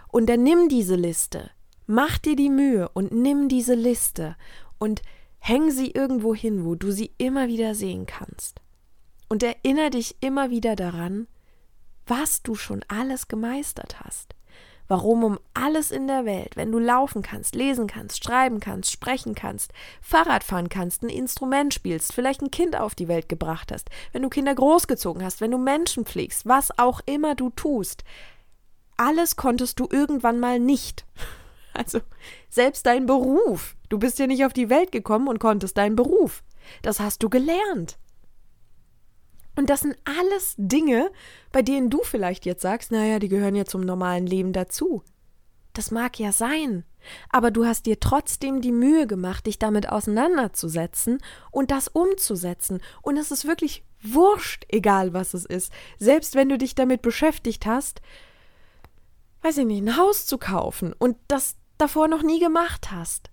Und 0.08 0.28
dann 0.28 0.44
nimm 0.44 0.70
diese 0.70 0.96
Liste, 0.96 1.52
Mach 1.88 2.18
dir 2.18 2.36
die 2.36 2.50
Mühe 2.50 2.90
und 2.90 3.12
nimm 3.12 3.48
diese 3.48 3.76
Liste 3.76 4.36
und 4.80 5.04
häng 5.38 5.70
sie 5.70 5.92
irgendwo 5.92 6.34
hin, 6.34 6.66
wo 6.66 6.74
du 6.74 6.92
sie 6.92 7.12
immer 7.20 7.48
wieder 7.48 7.76
sehen 7.76 8.08
kannst. 8.08 8.62
Und 9.30 9.44
erinnere 9.44 9.92
dich 9.92 10.16
immer 10.22 10.50
wieder 10.50 10.76
daran, 10.76 11.28
was 12.08 12.42
du 12.42 12.56
schon 12.56 12.84
alles 12.88 13.28
gemeistert 13.28 14.00
hast. 14.00 14.35
Warum 14.88 15.24
um 15.24 15.40
alles 15.54 15.92
in 15.92 16.08
der 16.08 16.26
Welt, 16.26 16.56
wenn 16.56 16.72
du 16.72 16.78
laufen 16.78 17.22
kannst, 17.22 17.56
lesen 17.56 17.88
kannst, 17.88 18.24
schreiben 18.24 18.60
kannst, 18.60 18.92
sprechen 18.92 19.34
kannst, 19.34 19.74
Fahrrad 20.02 20.44
fahren 20.44 20.70
kannst, 20.70 21.02
ein 21.02 21.10
Instrument 21.10 21.74
spielst, 21.74 22.14
vielleicht 22.14 22.42
ein 22.42 22.52
Kind 22.52 22.80
auf 22.80 22.94
die 22.94 23.08
Welt 23.08 23.28
gebracht 23.28 23.72
hast, 23.72 23.90
wenn 24.12 24.22
du 24.22 24.30
Kinder 24.30 24.54
großgezogen 24.54 25.24
hast, 25.24 25.42
wenn 25.42 25.52
du 25.52 25.58
Menschen 25.58 26.06
pflegst, 26.06 26.46
was 26.46 26.78
auch 26.78 27.02
immer 27.06 27.34
du 27.34 27.50
tust, 27.50 28.04
alles 28.98 29.36
konntest 29.36 29.80
du 29.80 29.88
irgendwann 29.92 30.40
mal 30.40 30.60
nicht. 30.60 31.06
Also 31.78 32.00
selbst 32.50 32.86
dein 32.86 33.06
Beruf. 33.06 33.76
Du 33.90 34.00
bist 34.00 34.18
ja 34.18 34.28
nicht 34.28 34.46
auf 34.46 34.54
die 34.54 34.70
Welt 34.70 34.94
gekommen 34.94 35.28
und 35.28 35.40
konntest 35.40 35.78
deinen 35.78 35.98
Beruf. 35.98 36.42
Das 36.84 37.02
hast 37.02 37.22
du 37.22 37.30
gelernt. 37.30 37.98
Und 39.56 39.70
das 39.70 39.82
sind 39.82 39.98
alles 40.04 40.56
Dinge, 40.58 41.12
bei 41.52 41.62
denen 41.62 41.90
du 41.90 42.02
vielleicht 42.04 42.46
jetzt 42.46 42.62
sagst, 42.62 42.92
naja, 42.92 43.20
die 43.20 43.30
gehören 43.30 43.56
ja 43.56 43.66
zum 43.66 43.82
normalen 43.82 44.28
Leben 44.28 44.54
dazu. 44.54 45.04
Das 45.74 45.92
mag 45.92 46.20
ja 46.20 46.32
sein, 46.32 46.86
aber 47.30 47.52
du 47.52 47.66
hast 47.66 47.86
dir 47.86 48.00
trotzdem 48.00 48.62
die 48.62 48.72
Mühe 48.72 49.08
gemacht, 49.08 49.46
dich 49.46 49.60
damit 49.60 49.90
auseinanderzusetzen 49.90 51.22
und 51.52 51.70
das 51.70 51.90
umzusetzen. 51.90 52.82
Und 53.02 53.18
es 53.18 53.32
ist 53.32 53.46
wirklich 53.46 53.84
wurscht, 54.02 54.66
egal 54.70 55.14
was 55.14 55.34
es 55.34 55.46
ist. 55.46 55.74
Selbst 56.00 56.36
wenn 56.36 56.48
du 56.48 56.58
dich 56.58 56.76
damit 56.76 57.02
beschäftigt 57.02 57.66
hast, 57.66 58.02
weiß 59.42 59.58
ich 59.58 59.66
nicht, 59.66 59.84
ein 59.84 59.98
Haus 59.98 60.26
zu 60.26 60.38
kaufen 60.38 60.94
und 60.94 61.18
das 61.28 61.56
davor 61.78 62.08
noch 62.08 62.24
nie 62.24 62.40
gemacht 62.40 62.92
hast, 62.92 63.30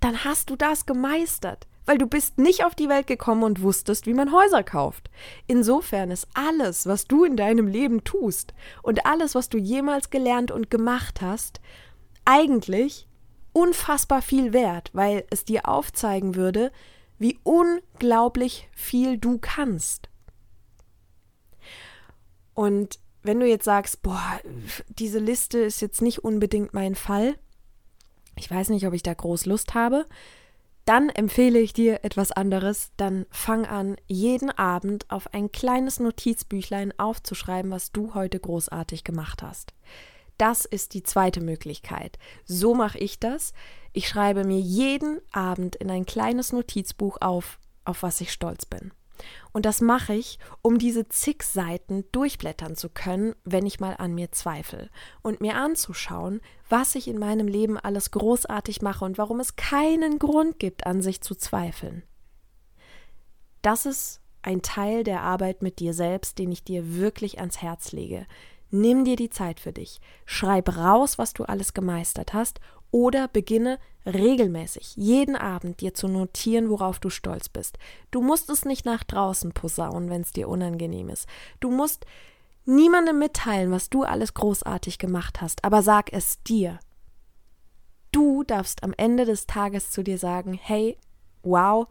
dann 0.00 0.22
hast 0.24 0.50
du 0.50 0.56
das 0.56 0.84
gemeistert, 0.84 1.66
weil 1.86 1.98
du 1.98 2.06
bist 2.06 2.38
nicht 2.38 2.64
auf 2.64 2.74
die 2.74 2.88
Welt 2.88 3.06
gekommen 3.06 3.44
und 3.44 3.62
wusstest, 3.62 4.06
wie 4.06 4.14
man 4.14 4.32
Häuser 4.32 4.62
kauft. 4.62 5.08
Insofern 5.46 6.10
ist 6.10 6.28
alles, 6.34 6.86
was 6.86 7.06
du 7.06 7.24
in 7.24 7.36
deinem 7.36 7.68
Leben 7.68 8.04
tust 8.04 8.52
und 8.82 9.06
alles, 9.06 9.34
was 9.34 9.48
du 9.48 9.56
jemals 9.56 10.10
gelernt 10.10 10.50
und 10.50 10.68
gemacht 10.68 11.22
hast, 11.22 11.60
eigentlich 12.24 13.08
unfassbar 13.52 14.20
viel 14.20 14.52
wert, 14.52 14.90
weil 14.92 15.24
es 15.30 15.44
dir 15.44 15.68
aufzeigen 15.68 16.34
würde, 16.34 16.72
wie 17.18 17.38
unglaublich 17.44 18.68
viel 18.74 19.16
du 19.16 19.38
kannst. 19.38 20.10
Und 22.52 22.98
wenn 23.22 23.40
du 23.40 23.46
jetzt 23.46 23.64
sagst, 23.64 24.02
boah, 24.02 24.40
diese 24.88 25.18
Liste 25.18 25.58
ist 25.58 25.80
jetzt 25.80 26.02
nicht 26.02 26.24
unbedingt 26.24 26.74
mein 26.74 26.94
Fall, 26.94 27.38
ich 28.38 28.50
weiß 28.50 28.68
nicht, 28.68 28.86
ob 28.86 28.92
ich 28.92 29.02
da 29.02 29.14
groß 29.14 29.46
Lust 29.46 29.74
habe, 29.74 30.06
dann 30.86 31.08
empfehle 31.08 31.58
ich 31.58 31.72
dir 31.72 32.04
etwas 32.04 32.32
anderes. 32.32 32.92
Dann 32.96 33.26
fang 33.30 33.66
an, 33.66 33.96
jeden 34.06 34.50
Abend 34.50 35.10
auf 35.10 35.34
ein 35.34 35.52
kleines 35.52 36.00
Notizbüchlein 36.00 36.94
aufzuschreiben, 36.98 37.70
was 37.70 37.92
du 37.92 38.14
heute 38.14 38.38
großartig 38.38 39.04
gemacht 39.04 39.42
hast. 39.42 39.74
Das 40.38 40.64
ist 40.64 40.94
die 40.94 41.02
zweite 41.02 41.40
Möglichkeit. 41.40 42.18
So 42.44 42.74
mache 42.74 42.98
ich 42.98 43.18
das. 43.18 43.52
Ich 43.92 44.08
schreibe 44.08 44.44
mir 44.44 44.60
jeden 44.60 45.20
Abend 45.32 45.76
in 45.76 45.90
ein 45.90 46.06
kleines 46.06 46.52
Notizbuch 46.52 47.18
auf, 47.20 47.58
auf 47.84 48.02
was 48.02 48.20
ich 48.20 48.30
stolz 48.30 48.64
bin. 48.64 48.92
Und 49.52 49.66
das 49.66 49.80
mache 49.80 50.14
ich, 50.14 50.38
um 50.62 50.78
diese 50.78 51.08
zig 51.08 51.42
Seiten 51.42 52.04
durchblättern 52.12 52.76
zu 52.76 52.88
können, 52.88 53.34
wenn 53.44 53.66
ich 53.66 53.80
mal 53.80 53.94
an 53.94 54.14
mir 54.14 54.32
zweifle 54.32 54.90
und 55.22 55.40
mir 55.40 55.56
anzuschauen, 55.56 56.40
was 56.68 56.94
ich 56.94 57.08
in 57.08 57.18
meinem 57.18 57.48
Leben 57.48 57.78
alles 57.78 58.10
großartig 58.10 58.82
mache 58.82 59.04
und 59.04 59.18
warum 59.18 59.40
es 59.40 59.56
keinen 59.56 60.18
Grund 60.18 60.58
gibt, 60.58 60.86
an 60.86 61.02
sich 61.02 61.20
zu 61.20 61.34
zweifeln. 61.34 62.02
Das 63.62 63.86
ist 63.86 64.20
ein 64.42 64.62
Teil 64.62 65.02
der 65.02 65.22
Arbeit 65.22 65.62
mit 65.62 65.80
dir 65.80 65.92
selbst, 65.92 66.38
den 66.38 66.52
ich 66.52 66.62
dir 66.62 66.96
wirklich 66.96 67.40
ans 67.40 67.62
Herz 67.62 67.92
lege. 67.92 68.26
Nimm 68.70 69.04
dir 69.04 69.16
die 69.16 69.30
Zeit 69.30 69.60
für 69.60 69.72
dich. 69.72 70.00
Schreib 70.24 70.76
raus, 70.76 71.18
was 71.18 71.32
du 71.32 71.44
alles 71.44 71.74
gemeistert 71.74 72.32
hast 72.32 72.60
oder 72.90 73.28
beginne 73.28 73.78
regelmäßig, 74.06 74.94
jeden 74.96 75.36
Abend 75.36 75.80
dir 75.80 75.92
zu 75.92 76.08
notieren, 76.08 76.70
worauf 76.70 77.00
du 77.00 77.10
stolz 77.10 77.48
bist. 77.48 77.78
Du 78.10 78.22
musst 78.22 78.48
es 78.50 78.64
nicht 78.64 78.86
nach 78.86 79.04
draußen 79.04 79.52
posaunen, 79.52 80.08
wenn 80.08 80.22
es 80.22 80.32
dir 80.32 80.48
unangenehm 80.48 81.08
ist. 81.08 81.28
Du 81.60 81.70
musst 81.70 82.06
niemandem 82.64 83.18
mitteilen, 83.18 83.70
was 83.70 83.90
du 83.90 84.04
alles 84.04 84.34
großartig 84.34 84.98
gemacht 84.98 85.40
hast, 85.40 85.64
aber 85.64 85.82
sag 85.82 86.12
es 86.12 86.42
dir. 86.44 86.78
Du 88.12 88.44
darfst 88.44 88.82
am 88.82 88.94
Ende 88.96 89.24
des 89.24 89.46
Tages 89.46 89.90
zu 89.90 90.02
dir 90.02 90.18
sagen, 90.18 90.54
hey, 90.54 90.96
wow, 91.42 91.86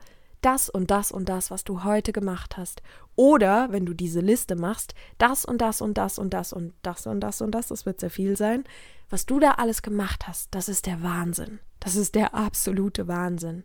das 0.46 0.70
und 0.70 0.92
das 0.92 1.12
und 1.12 1.28
das, 1.28 1.50
was 1.50 1.64
du 1.64 1.84
heute 1.84 2.14
gemacht 2.14 2.56
hast. 2.56 2.84
Oder, 3.16 3.72
wenn 3.72 3.86
du 3.86 3.94
diese 3.94 4.20
Liste 4.20 4.56
machst, 4.56 4.94
das 5.18 5.44
und 5.44 5.60
das 5.60 5.82
und 5.82 5.98
das 5.98 6.20
und 6.20 6.34
das 6.34 6.54
und 6.54 6.74
das 6.84 7.08
und 7.08 7.20
das 7.22 7.42
und 7.42 7.52
das, 7.52 7.68
das 7.70 7.86
wird 7.86 8.00
sehr 8.00 8.12
viel 8.12 8.38
sein, 8.38 8.64
was 9.10 9.26
du 9.26 9.40
da 9.40 9.52
alles 9.52 9.82
gemacht 9.82 10.28
hast, 10.28 10.54
das 10.54 10.70
ist 10.70 10.86
der 10.86 11.02
Wahnsinn. 11.02 11.60
Das 11.80 11.96
ist 11.96 12.16
der 12.16 12.36
absolute 12.36 13.08
Wahnsinn. 13.08 13.64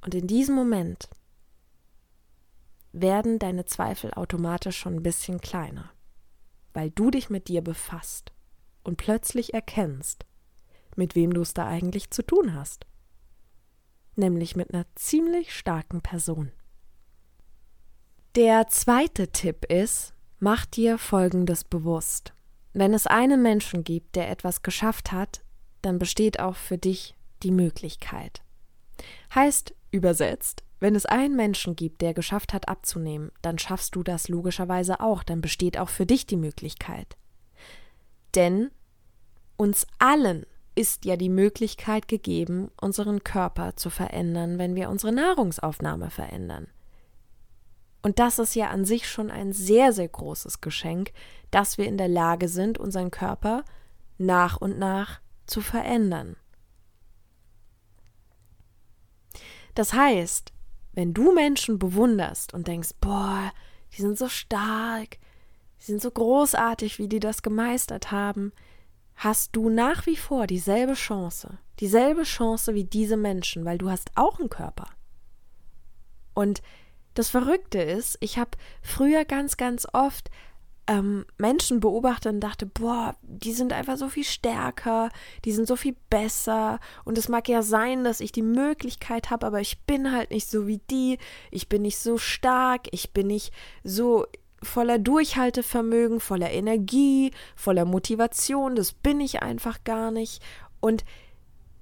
Und 0.00 0.14
in 0.14 0.26
diesem 0.26 0.54
Moment 0.54 1.08
werden 2.92 3.38
deine 3.38 3.64
Zweifel 3.64 4.12
automatisch 4.14 4.78
schon 4.78 4.96
ein 4.96 5.02
bisschen 5.02 5.40
kleiner, 5.40 5.90
weil 6.72 6.90
du 6.90 7.10
dich 7.10 7.28
mit 7.28 7.48
dir 7.48 7.62
befasst 7.62 8.32
und 8.84 8.96
plötzlich 8.96 9.54
erkennst, 9.54 10.24
mit 10.96 11.14
wem 11.14 11.32
du 11.32 11.42
es 11.42 11.54
da 11.54 11.66
eigentlich 11.66 12.10
zu 12.10 12.22
tun 12.22 12.54
hast. 12.54 12.86
Nämlich 14.18 14.56
mit 14.56 14.74
einer 14.74 14.84
ziemlich 14.96 15.54
starken 15.56 16.00
Person. 16.00 16.50
Der 18.34 18.66
zweite 18.66 19.28
Tipp 19.28 19.64
ist, 19.66 20.12
mach 20.40 20.66
dir 20.66 20.98
Folgendes 20.98 21.62
bewusst. 21.62 22.32
Wenn 22.72 22.94
es 22.94 23.06
einen 23.06 23.42
Menschen 23.42 23.84
gibt, 23.84 24.16
der 24.16 24.28
etwas 24.28 24.62
geschafft 24.62 25.12
hat, 25.12 25.44
dann 25.82 26.00
besteht 26.00 26.40
auch 26.40 26.56
für 26.56 26.78
dich 26.78 27.14
die 27.44 27.52
Möglichkeit. 27.52 28.42
Heißt 29.32 29.72
übersetzt, 29.92 30.64
wenn 30.80 30.96
es 30.96 31.06
einen 31.06 31.36
Menschen 31.36 31.76
gibt, 31.76 32.02
der 32.02 32.12
geschafft 32.12 32.52
hat 32.52 32.66
abzunehmen, 32.66 33.30
dann 33.40 33.56
schaffst 33.60 33.94
du 33.94 34.02
das 34.02 34.26
logischerweise 34.26 34.98
auch, 34.98 35.22
dann 35.22 35.40
besteht 35.40 35.78
auch 35.78 35.90
für 35.90 36.06
dich 36.06 36.26
die 36.26 36.36
Möglichkeit. 36.36 37.16
Denn 38.34 38.72
uns 39.56 39.86
allen 40.00 40.44
ist 40.78 41.04
ja 41.04 41.16
die 41.16 41.28
Möglichkeit 41.28 42.06
gegeben, 42.06 42.70
unseren 42.80 43.24
Körper 43.24 43.74
zu 43.74 43.90
verändern, 43.90 44.58
wenn 44.58 44.76
wir 44.76 44.90
unsere 44.90 45.12
Nahrungsaufnahme 45.12 46.08
verändern. 46.08 46.68
Und 48.00 48.20
das 48.20 48.38
ist 48.38 48.54
ja 48.54 48.68
an 48.68 48.84
sich 48.84 49.10
schon 49.10 49.28
ein 49.28 49.52
sehr, 49.52 49.92
sehr 49.92 50.06
großes 50.06 50.60
Geschenk, 50.60 51.12
dass 51.50 51.78
wir 51.78 51.86
in 51.86 51.98
der 51.98 52.06
Lage 52.06 52.48
sind, 52.48 52.78
unseren 52.78 53.10
Körper 53.10 53.64
nach 54.18 54.58
und 54.58 54.78
nach 54.78 55.20
zu 55.46 55.60
verändern. 55.60 56.36
Das 59.74 59.92
heißt, 59.92 60.52
wenn 60.92 61.12
du 61.12 61.32
Menschen 61.32 61.80
bewunderst 61.80 62.54
und 62.54 62.68
denkst, 62.68 62.90
boah, 63.00 63.50
die 63.96 64.02
sind 64.02 64.16
so 64.16 64.28
stark, 64.28 65.18
die 65.80 65.86
sind 65.86 66.00
so 66.00 66.12
großartig, 66.12 67.00
wie 67.00 67.08
die 67.08 67.20
das 67.20 67.42
gemeistert 67.42 68.12
haben, 68.12 68.52
hast 69.18 69.54
du 69.54 69.68
nach 69.68 70.06
wie 70.06 70.16
vor 70.16 70.46
dieselbe 70.46 70.94
Chance, 70.94 71.58
dieselbe 71.80 72.22
Chance 72.22 72.74
wie 72.74 72.84
diese 72.84 73.16
Menschen, 73.16 73.64
weil 73.64 73.78
du 73.78 73.90
hast 73.90 74.10
auch 74.14 74.38
einen 74.38 74.48
Körper. 74.48 74.86
Und 76.34 76.62
das 77.14 77.28
Verrückte 77.28 77.82
ist, 77.82 78.16
ich 78.20 78.38
habe 78.38 78.52
früher 78.80 79.24
ganz, 79.24 79.56
ganz 79.56 79.86
oft 79.92 80.30
ähm, 80.86 81.26
Menschen 81.36 81.80
beobachte 81.80 82.28
und 82.28 82.38
dachte, 82.40 82.64
boah, 82.64 83.16
die 83.22 83.52
sind 83.52 83.72
einfach 83.72 83.96
so 83.96 84.08
viel 84.08 84.24
stärker, 84.24 85.10
die 85.44 85.52
sind 85.52 85.66
so 85.66 85.74
viel 85.74 85.96
besser. 86.10 86.78
Und 87.04 87.18
es 87.18 87.28
mag 87.28 87.48
ja 87.48 87.62
sein, 87.62 88.04
dass 88.04 88.20
ich 88.20 88.30
die 88.30 88.42
Möglichkeit 88.42 89.30
habe, 89.30 89.46
aber 89.46 89.60
ich 89.60 89.80
bin 89.80 90.12
halt 90.12 90.30
nicht 90.30 90.48
so 90.48 90.68
wie 90.68 90.80
die, 90.90 91.18
ich 91.50 91.68
bin 91.68 91.82
nicht 91.82 91.98
so 91.98 92.18
stark, 92.18 92.86
ich 92.92 93.12
bin 93.12 93.26
nicht 93.26 93.52
so 93.82 94.26
voller 94.62 94.98
Durchhaltevermögen, 94.98 96.20
voller 96.20 96.50
Energie, 96.50 97.32
voller 97.56 97.84
Motivation, 97.84 98.76
das 98.76 98.92
bin 98.92 99.20
ich 99.20 99.42
einfach 99.42 99.84
gar 99.84 100.10
nicht 100.10 100.42
und 100.80 101.04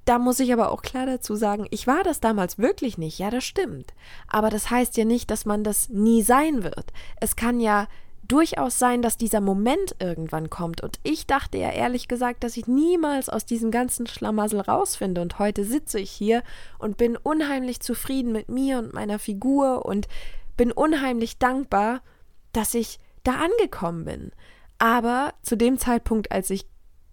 da 0.07 0.21
muss 0.21 0.39
ich 0.39 0.53
aber 0.53 0.71
auch 0.71 0.83
klar 0.83 1.05
dazu 1.05 1.35
sagen, 1.35 1.67
ich 1.71 1.89
war 1.89 2.05
das 2.05 2.21
damals 2.21 2.59
wirklich 2.59 2.97
nicht. 2.97 3.19
Ja, 3.19 3.29
das 3.29 3.43
stimmt. 3.43 3.93
Aber 4.29 4.51
das 4.51 4.71
heißt 4.71 4.97
ja 4.97 5.05
nicht, 5.05 5.33
dass 5.33 5.47
man 5.47 5.65
das 5.65 5.89
nie 5.89 6.23
sein 6.23 6.63
wird. 6.63 6.93
Es 7.21 7.35
kann 7.35 7.59
ja 7.59 7.89
durchaus 8.29 8.79
sein, 8.79 9.03
dass 9.03 9.17
dieser 9.17 9.41
Moment 9.41 9.97
irgendwann 9.99 10.49
kommt. 10.49 10.81
Und 10.81 11.01
ich 11.03 11.27
dachte 11.27 11.59
ja 11.59 11.71
ehrlich 11.71 12.07
gesagt, 12.07 12.45
dass 12.45 12.57
ich 12.57 12.69
niemals 12.69 13.29
aus 13.29 13.47
diesem 13.47 13.73
ganzen 13.73 14.07
Schlamassel 14.07 14.61
rausfinde. 14.61 15.21
Und 15.21 15.41
heute 15.41 15.65
sitze 15.65 15.99
ich 15.99 16.13
hier 16.13 16.45
und 16.79 16.97
bin 16.97 17.17
unheimlich 17.17 17.81
zufrieden 17.81 18.31
mit 18.31 18.49
mir 18.49 18.79
und 18.79 18.95
meiner 18.95 19.19
Figur 19.19 19.87
und 19.87 20.07
bin 20.57 20.71
unheimlich 20.71 21.39
dankbar, 21.39 22.01
dass 22.57 22.75
ich 22.75 22.99
da 23.23 23.35
angekommen 23.35 24.05
bin. 24.05 24.33
Aber 24.79 25.35
zu 25.43 25.57
dem 25.57 25.79
Zeitpunkt, 25.79 26.33
als 26.33 26.51
ich 26.51 26.67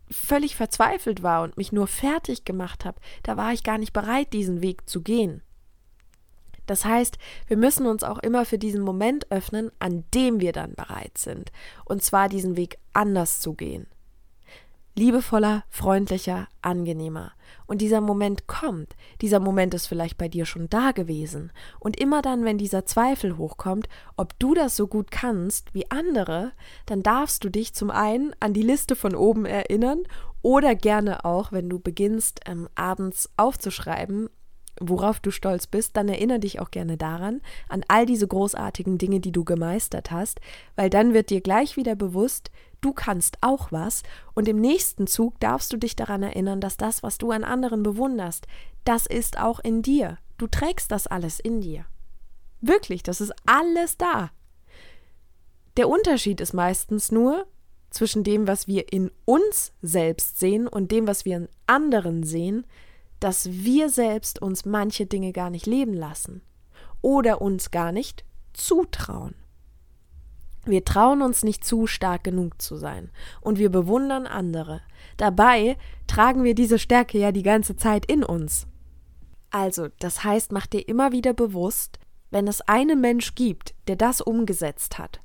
völlig 0.09 0.55
verzweifelt 0.55 1.23
war 1.23 1.43
und 1.43 1.57
mich 1.57 1.71
nur 1.71 1.87
fertig 1.87 2.45
gemacht 2.45 2.85
habe, 2.85 2.99
da 3.23 3.37
war 3.37 3.53
ich 3.53 3.63
gar 3.63 3.77
nicht 3.77 3.93
bereit, 3.93 4.33
diesen 4.33 4.61
Weg 4.61 4.89
zu 4.89 5.01
gehen. 5.01 5.41
Das 6.65 6.85
heißt, 6.85 7.17
wir 7.47 7.57
müssen 7.57 7.85
uns 7.87 8.03
auch 8.03 8.19
immer 8.19 8.45
für 8.45 8.57
diesen 8.57 8.81
Moment 8.81 9.29
öffnen, 9.31 9.71
an 9.79 10.05
dem 10.13 10.39
wir 10.39 10.53
dann 10.53 10.75
bereit 10.75 11.17
sind, 11.17 11.51
und 11.83 12.03
zwar 12.03 12.29
diesen 12.29 12.55
Weg 12.55 12.77
anders 12.93 13.41
zu 13.41 13.53
gehen. 13.53 13.87
Liebevoller, 14.95 15.63
freundlicher, 15.69 16.47
angenehmer. 16.61 17.31
Und 17.65 17.81
dieser 17.81 17.99
Moment 17.99 18.45
kommt. 18.45 18.95
Dieser 19.21 19.39
Moment 19.39 19.73
ist 19.73 19.87
vielleicht 19.87 20.19
bei 20.19 20.27
dir 20.27 20.45
schon 20.45 20.69
da 20.69 20.91
gewesen. 20.91 21.51
Und 21.79 21.99
immer 21.99 22.21
dann, 22.21 22.45
wenn 22.45 22.59
dieser 22.59 22.85
Zweifel 22.85 23.37
hochkommt, 23.37 23.89
ob 24.17 24.37
du 24.37 24.53
das 24.53 24.75
so 24.75 24.87
gut 24.87 25.09
kannst 25.09 25.73
wie 25.73 25.89
andere, 25.89 26.51
dann 26.85 27.01
darfst 27.01 27.43
du 27.43 27.49
dich 27.49 27.73
zum 27.73 27.89
einen 27.89 28.35
an 28.39 28.53
die 28.53 28.61
Liste 28.61 28.95
von 28.95 29.15
oben 29.15 29.45
erinnern 29.45 30.03
oder 30.43 30.75
gerne 30.75 31.25
auch, 31.25 31.51
wenn 31.51 31.69
du 31.69 31.79
beginnst, 31.79 32.41
ähm, 32.45 32.69
abends 32.75 33.31
aufzuschreiben, 33.35 34.29
worauf 34.79 35.19
du 35.19 35.31
stolz 35.31 35.67
bist, 35.67 35.97
dann 35.97 36.09
erinnere 36.09 36.39
dich 36.39 36.59
auch 36.59 36.71
gerne 36.71 36.97
daran, 36.97 37.41
an 37.69 37.83
all 37.87 38.05
diese 38.05 38.27
großartigen 38.27 38.97
Dinge, 38.97 39.19
die 39.19 39.31
du 39.31 39.43
gemeistert 39.43 40.11
hast, 40.11 40.39
weil 40.75 40.89
dann 40.89 41.13
wird 41.13 41.29
dir 41.29 41.41
gleich 41.41 41.77
wieder 41.77 41.95
bewusst, 41.95 42.51
du 42.83 42.93
kannst 42.93 43.37
auch 43.41 43.71
was 43.71 44.03
und 44.33 44.47
im 44.47 44.59
nächsten 44.59 45.07
Zug 45.07 45.39
darfst 45.39 45.73
du 45.73 45.77
dich 45.77 45.95
daran 45.95 46.23
erinnern, 46.23 46.61
dass 46.61 46.77
das, 46.77 47.03
was 47.03 47.17
du 47.17 47.31
an 47.31 47.43
anderen 47.43 47.83
bewunderst, 47.83 48.47
das 48.83 49.05
ist 49.05 49.39
auch 49.39 49.59
in 49.59 49.81
dir. 49.81 50.17
Du 50.37 50.47
trägst 50.47 50.91
das 50.91 51.07
alles 51.07 51.39
in 51.39 51.61
dir. 51.61 51.85
Wirklich, 52.61 53.03
das 53.03 53.21
ist 53.21 53.33
alles 53.45 53.97
da. 53.97 54.31
Der 55.77 55.89
Unterschied 55.89 56.39
ist 56.39 56.53
meistens 56.53 57.11
nur 57.11 57.47
zwischen 57.89 58.23
dem, 58.23 58.47
was 58.47 58.67
wir 58.67 58.91
in 58.91 59.11
uns 59.25 59.73
selbst 59.81 60.39
sehen 60.39 60.67
und 60.67 60.91
dem, 60.91 61.07
was 61.07 61.25
wir 61.25 61.37
in 61.37 61.49
anderen 61.67 62.23
sehen, 62.23 62.65
dass 63.19 63.49
wir 63.51 63.89
selbst 63.89 64.41
uns 64.41 64.65
manche 64.65 65.05
Dinge 65.05 65.31
gar 65.31 65.49
nicht 65.49 65.65
leben 65.65 65.93
lassen 65.93 66.41
oder 67.01 67.41
uns 67.41 67.71
gar 67.71 67.91
nicht 67.91 68.25
zutrauen. 68.53 69.35
Wir 70.65 70.85
trauen 70.85 71.21
uns 71.21 71.43
nicht 71.43 71.65
zu, 71.65 71.87
stark 71.87 72.23
genug 72.23 72.61
zu 72.61 72.77
sein 72.77 73.11
und 73.41 73.59
wir 73.59 73.69
bewundern 73.69 74.27
andere. 74.27 74.81
Dabei 75.17 75.77
tragen 76.07 76.43
wir 76.43 76.55
diese 76.55 76.79
Stärke 76.79 77.17
ja 77.17 77.31
die 77.31 77.43
ganze 77.43 77.75
Zeit 77.75 78.05
in 78.05 78.23
uns. 78.23 78.67
Also, 79.51 79.89
das 79.99 80.23
heißt, 80.23 80.51
mach 80.51 80.65
dir 80.65 80.87
immer 80.87 81.11
wieder 81.11 81.33
bewusst, 81.33 81.99
wenn 82.31 82.47
es 82.47 82.61
einen 82.61 83.01
Mensch 83.01 83.35
gibt, 83.35 83.75
der 83.87 83.95
das 83.95 84.19
umgesetzt 84.19 84.97
hat, 84.97 85.21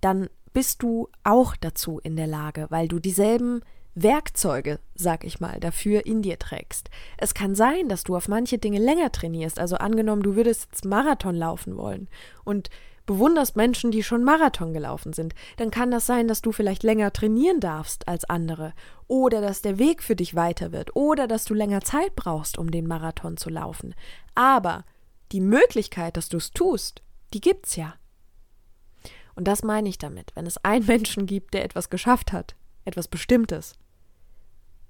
dann 0.00 0.28
bist 0.52 0.82
du 0.82 1.08
auch 1.24 1.56
dazu 1.56 1.98
in 1.98 2.16
der 2.16 2.28
Lage, 2.28 2.66
weil 2.70 2.86
du 2.86 2.98
dieselben 3.00 3.62
Werkzeuge, 3.96 4.78
sag 4.94 5.24
ich 5.24 5.40
mal, 5.40 5.58
dafür 5.58 6.06
in 6.06 6.22
dir 6.22 6.38
trägst. 6.38 6.90
Es 7.16 7.34
kann 7.34 7.54
sein, 7.54 7.88
dass 7.88 8.04
du 8.04 8.14
auf 8.14 8.28
manche 8.28 8.58
Dinge 8.58 8.78
länger 8.78 9.10
trainierst. 9.10 9.58
Also 9.58 9.76
angenommen, 9.76 10.22
du 10.22 10.36
würdest 10.36 10.68
jetzt 10.70 10.84
Marathon 10.84 11.34
laufen 11.34 11.76
wollen 11.76 12.08
und 12.44 12.68
bewunderst 13.06 13.56
Menschen, 13.56 13.92
die 13.92 14.02
schon 14.02 14.24
Marathon 14.24 14.72
gelaufen 14.72 15.12
sind, 15.12 15.34
dann 15.56 15.70
kann 15.70 15.90
das 15.90 16.06
sein, 16.06 16.28
dass 16.28 16.42
du 16.42 16.52
vielleicht 16.52 16.82
länger 16.82 17.12
trainieren 17.12 17.60
darfst 17.60 18.08
als 18.08 18.24
andere 18.24 18.74
oder 19.06 19.40
dass 19.40 19.62
der 19.62 19.78
Weg 19.78 20.02
für 20.02 20.16
dich 20.16 20.34
weiter 20.34 20.72
wird 20.72 20.94
oder 20.94 21.26
dass 21.28 21.44
du 21.44 21.54
länger 21.54 21.80
Zeit 21.80 22.16
brauchst, 22.16 22.58
um 22.58 22.70
den 22.70 22.86
Marathon 22.86 23.36
zu 23.36 23.48
laufen. 23.48 23.94
Aber 24.34 24.84
die 25.32 25.40
Möglichkeit, 25.40 26.16
dass 26.16 26.28
du 26.28 26.36
es 26.36 26.50
tust, 26.50 27.02
die 27.32 27.40
gibt's 27.40 27.76
ja. 27.76 27.94
Und 29.34 29.46
das 29.46 29.62
meine 29.62 29.88
ich 29.88 29.98
damit, 29.98 30.32
wenn 30.34 30.46
es 30.46 30.62
einen 30.64 30.86
Menschen 30.86 31.26
gibt, 31.26 31.54
der 31.54 31.64
etwas 31.64 31.90
geschafft 31.90 32.32
hat, 32.32 32.56
etwas 32.84 33.08
Bestimmtes, 33.08 33.74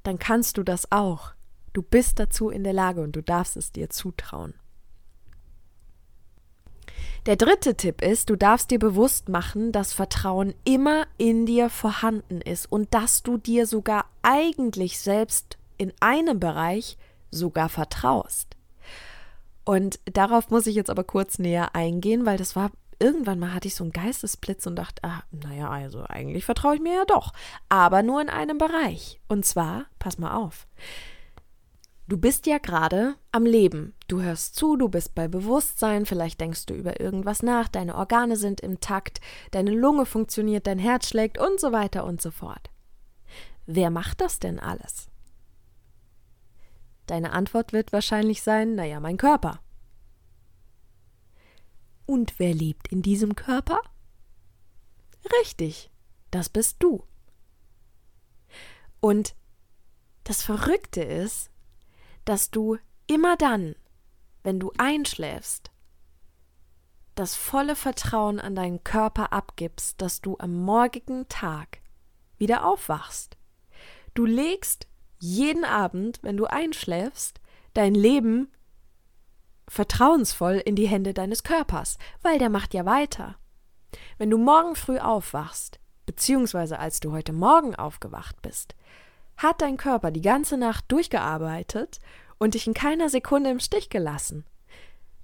dann 0.03 0.19
kannst 0.19 0.57
du 0.57 0.63
das 0.63 0.91
auch. 0.93 1.33
Du 1.73 1.83
bist 1.83 2.19
dazu 2.19 2.49
in 2.49 2.65
der 2.65 2.73
Lage 2.73 3.03
und 3.03 3.13
du 3.13 3.23
darfst 3.23 3.57
es 3.57 3.73
dir 3.73 3.91
zutrauen. 3.91 4.55
Der 7.27 7.37
dritte 7.37 7.77
Tipp 7.77 8.03
ist, 8.03 8.31
du 8.31 8.37
darfst 8.37 8.71
dir 8.71 8.79
bewusst 8.79 9.29
machen, 9.29 9.73
dass 9.73 9.93
Vertrauen 9.93 10.55
immer 10.65 11.07
in 11.19 11.47
dir 11.47 11.71
vorhanden 11.71 12.41
ist 12.41 12.71
und 12.71 12.95
dass 12.95 13.23
du 13.23 13.37
dir 13.37 13.67
sogar 13.67 14.07
eigentlich 14.23 15.01
selbst 15.01 15.59
in 15.77 15.93
einem 16.01 16.39
Bereich 16.39 16.97
sogar 17.31 17.69
vertraust. 17.69 18.57
Und 19.65 19.99
darauf 20.05 20.51
muss 20.51 20.69
ich 20.69 20.77
jetzt 20.77 20.91
aber 20.91 21.03
kurz 21.03 21.39
näher 21.41 21.75
eingehen, 21.75 22.25
weil 22.25 22.39
das 22.39 22.55
war 22.55 22.71
irgendwann 22.99 23.39
mal 23.39 23.53
hatte 23.53 23.69
ich 23.69 23.75
so 23.75 23.85
einen 23.85 23.93
Geistesblitz 23.93 24.67
und 24.67 24.77
dachte, 24.77 25.03
ah, 25.05 25.23
naja, 25.31 25.69
also 25.69 26.05
eigentlich 26.09 26.45
vertraue 26.45 26.77
ich 26.77 26.81
mir 26.81 26.95
ja 26.95 27.05
doch, 27.05 27.33
aber 27.69 28.03
nur 28.03 28.21
in 28.21 28.31
einem 28.31 28.59
Bereich. 28.59 29.21
Und 29.29 29.45
zwar, 29.45 29.87
pass 29.99 30.19
mal 30.19 30.37
auf. 30.37 30.67
Du 32.09 32.17
bist 32.17 32.47
ja 32.47 32.59
gerade 32.59 33.17
am 33.33 33.45
Leben. 33.45 33.93
Du 34.07 34.23
hörst 34.23 34.55
zu, 34.55 34.77
du 34.77 34.89
bist 34.89 35.17
bei 35.17 35.27
Bewusstsein, 35.27 36.07
vielleicht 36.07 36.41
denkst 36.41 36.67
du 36.67 36.75
über 36.75 37.01
irgendwas 37.01 37.43
nach, 37.43 37.67
deine 37.67 37.97
Organe 37.97 38.37
sind 38.37 38.61
im 38.61 38.79
Takt, 38.79 39.21
deine 39.51 39.73
Lunge 39.73 40.07
funktioniert, 40.07 40.69
dein 40.69 40.79
Herz 40.79 41.09
schlägt 41.09 41.37
und 41.37 41.59
so 41.59 41.73
weiter 41.73 42.05
und 42.05 42.23
so 42.23 42.31
fort. 42.31 42.71
Wer 43.67 43.91
macht 43.91 44.21
das 44.21 44.39
denn 44.39 44.61
alles? 44.61 45.09
Deine 47.07 47.33
Antwort 47.33 47.73
wird 47.73 47.93
wahrscheinlich 47.93 48.43
sein, 48.43 48.77
naja, 48.77 49.01
mein 49.01 49.17
Körper. 49.17 49.61
Und 52.05 52.39
wer 52.39 52.55
lebt 52.55 52.87
in 52.89 53.03
diesem 53.03 53.35
Körper? 53.35 53.81
Richtig, 55.41 55.91
das 56.31 56.49
bist 56.49 56.77
du. 56.79 57.03
Und 59.01 59.35
das 60.23 60.43
Verrückte 60.43 61.03
ist, 61.03 61.51
dass 62.27 62.51
du 62.51 62.77
immer 63.07 63.37
dann, 63.37 63.75
wenn 64.43 64.61
du 64.61 64.73
einschläfst, 64.77 65.71
das 67.15 67.35
volle 67.35 67.75
Vertrauen 67.75 68.39
an 68.39 68.55
deinen 68.55 68.85
Körper 68.85 69.33
abgibst, 69.33 70.03
dass 70.03 70.21
du 70.21 70.37
am 70.39 70.55
morgigen 70.55 71.29
Tag 71.29 71.81
wieder 72.37 72.67
aufwachst. 72.67 73.39
Du 74.13 74.27
legst 74.27 74.87
jeden 75.19 75.65
Abend, 75.65 76.19
wenn 76.23 76.37
du 76.37 76.45
einschläfst, 76.45 77.41
dein 77.73 77.95
Leben 77.95 78.53
vertrauensvoll 79.69 80.57
in 80.57 80.77
die 80.77 80.89
Hände 80.89 81.15
deines 81.15 81.43
Körpers, 81.43 81.97
weil 82.23 82.39
der 82.39 82.51
macht 82.51 82.75
ja 82.75 82.85
weiter. 82.85 83.37
Wenn 84.19 84.31
du 84.31 84.37
morgen 84.37 84.77
früh 84.77 84.99
aufwachst, 84.99 85.81
beziehungsweise 86.05 86.79
als 86.79 87.01
du 87.01 87.13
heute 87.13 87.33
Morgen 87.33 87.75
aufgewacht 87.75 88.43
bist, 88.43 88.75
hat 89.37 89.61
dein 89.61 89.77
Körper 89.77 90.11
die 90.11 90.23
ganze 90.23 90.57
Nacht 90.57 90.85
durchgearbeitet 90.89 92.01
und 92.39 92.55
dich 92.55 92.67
in 92.67 92.75
keiner 92.75 93.09
Sekunde 93.09 93.51
im 93.51 93.61
Stich 93.61 93.91
gelassen. 93.91 94.45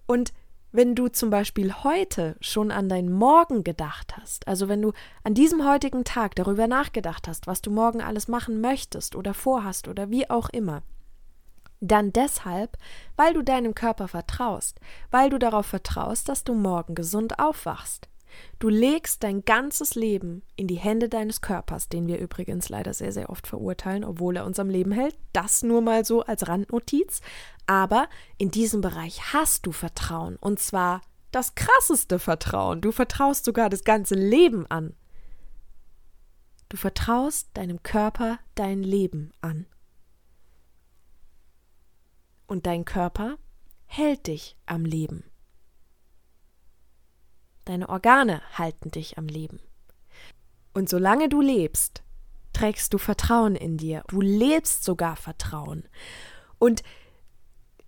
Und 0.07 0.33
wenn 0.73 0.95
du 0.95 1.09
zum 1.09 1.29
Beispiel 1.29 1.73
heute 1.85 2.37
schon 2.41 2.71
an 2.71 2.89
deinen 2.89 3.13
Morgen 3.13 3.63
gedacht 3.63 4.17
hast, 4.17 4.49
also 4.49 4.69
wenn 4.69 4.81
du 4.81 4.93
an 5.23 5.35
diesem 5.35 5.69
heutigen 5.69 6.05
Tag 6.05 6.35
darüber 6.35 6.67
nachgedacht 6.67 7.29
hast, 7.29 7.47
was 7.47 7.61
du 7.61 7.71
morgen 7.71 8.01
alles 8.01 8.27
machen 8.27 8.61
möchtest 8.63 9.15
oder 9.15 9.35
vorhast 9.35 9.87
oder 9.87 10.11
wie 10.11 10.31
auch 10.31 10.49
immer, 10.49 10.83
dann 11.81 12.13
deshalb, 12.13 12.79
weil 13.17 13.35
du 13.35 13.43
deinem 13.43 13.75
Körper 13.75 14.09
vertraust, 14.09 14.81
weil 15.11 15.29
du 15.29 15.39
darauf 15.39 15.67
vertraust, 15.67 16.29
dass 16.29 16.45
du 16.45 16.55
morgen 16.55 16.95
gesund 16.95 17.39
aufwachst. 17.39 18.09
Du 18.59 18.69
legst 18.69 19.23
dein 19.23 19.45
ganzes 19.45 19.95
Leben 19.95 20.43
in 20.57 20.67
die 20.67 20.77
Hände 20.77 21.09
deines 21.09 21.41
Körpers, 21.41 21.89
den 21.89 22.07
wir 22.07 22.19
übrigens 22.19 22.69
leider 22.69 22.95
sehr, 22.95 23.13
sehr 23.13 23.31
oft 23.31 23.47
verurteilen, 23.47 24.05
obwohl 24.05 24.37
er 24.37 24.47
uns 24.47 24.59
am 24.59 24.71
Leben 24.71 24.93
hält. 24.93 25.17
Das 25.33 25.63
nur 25.63 25.81
mal 25.81 26.05
so 26.05 26.23
als 26.23 26.49
Randnotiz. 26.49 27.21
Aber 27.67 28.09
in 28.39 28.51
diesem 28.51 28.81
Bereich 28.81 29.33
hast 29.33 29.67
du 29.67 29.73
Vertrauen. 29.73 30.37
Und 30.37 30.59
zwar 30.59 31.01
das 31.33 31.55
krasseste 31.55 32.19
Vertrauen. 32.19 32.81
Du 32.81 32.93
vertraust 32.93 33.45
sogar 33.45 33.71
das 33.71 33.85
ganze 33.85 34.15
Leben 34.15 34.67
an. 34.67 34.95
Du 36.69 36.77
vertraust 36.77 37.49
deinem 37.55 37.83
Körper 37.83 38.39
dein 38.55 38.83
Leben 38.83 39.33
an. 39.41 39.67
Und 42.47 42.67
dein 42.67 42.85
Körper 42.85 43.39
hält 43.87 44.27
dich 44.27 44.57
am 44.67 44.85
Leben. 44.85 45.25
Deine 47.65 47.89
Organe 47.89 48.43
halten 48.55 48.91
dich 48.91 49.19
am 49.19 49.27
Leben. 49.27 49.61
Und 50.75 50.89
solange 50.89 51.29
du 51.29 51.41
lebst, 51.41 52.03
trägst 52.53 52.93
du 52.93 52.99
Vertrauen 52.99 53.57
in 53.57 53.77
dir. 53.77 54.03
Du 54.09 54.21
lebst 54.21 54.85
sogar 54.85 55.17
Vertrauen. 55.17 55.85
Und 56.59 56.83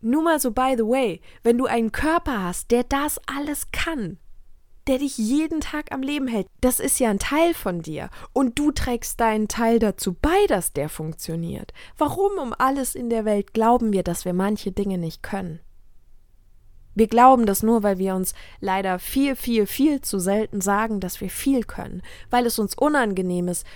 nur 0.01 0.23
mal 0.23 0.39
so, 0.39 0.51
by 0.51 0.75
the 0.77 0.85
way, 0.85 1.21
wenn 1.43 1.59
du 1.59 1.67
einen 1.67 1.93
Körper 1.93 2.43
hast, 2.43 2.71
der 2.71 2.85
das 2.85 3.19
alles 3.27 3.71
kann, 3.73 4.19
der 4.87 4.99
dich 4.99 5.17
jeden 5.17 5.61
Tag 5.61 5.93
am 5.93 6.03
Leben 6.03 6.29
hält, 6.29 6.47
das 6.61 6.79
ist 6.79 7.01
ja 7.01 7.09
ein 7.09 7.19
Teil 7.19 7.55
von 7.55 7.81
dir. 7.81 8.11
Und 8.33 8.59
du 8.59 8.71
trägst 8.71 9.19
deinen 9.19 9.49
Teil 9.49 9.79
dazu 9.79 10.13
bei, 10.13 10.47
dass 10.49 10.73
der 10.73 10.91
funktioniert. 10.91 11.73
Warum 11.97 12.39
um 12.39 12.55
alles 12.57 12.95
in 12.95 13.09
der 13.09 13.25
Welt 13.25 13.55
glauben 13.55 13.93
wir, 13.93 14.03
dass 14.03 14.27
wir 14.27 14.35
manche 14.35 14.73
Dinge 14.73 14.99
nicht 14.99 15.23
können? 15.23 15.61
Wir 16.95 17.09
glauben 17.09 17.47
das 17.47 17.63
nur, 17.63 17.83
weil 17.83 17.99
wir 17.99 18.15
uns 18.15 18.35
leider 18.61 18.99
viel, 18.99 19.37
viel, 19.37 19.67
viel 19.67 20.01
zu 20.01 20.19
selten 20.19 20.61
sagen, 20.61 21.01
dass 21.01 21.21
wir 21.21 21.31
viel 21.31 21.65
können, 21.65 22.03
weil 22.31 22.47
es 22.47 22.59
uns 22.59 22.75
unangenehm 22.75 23.49
ist, 23.49 23.67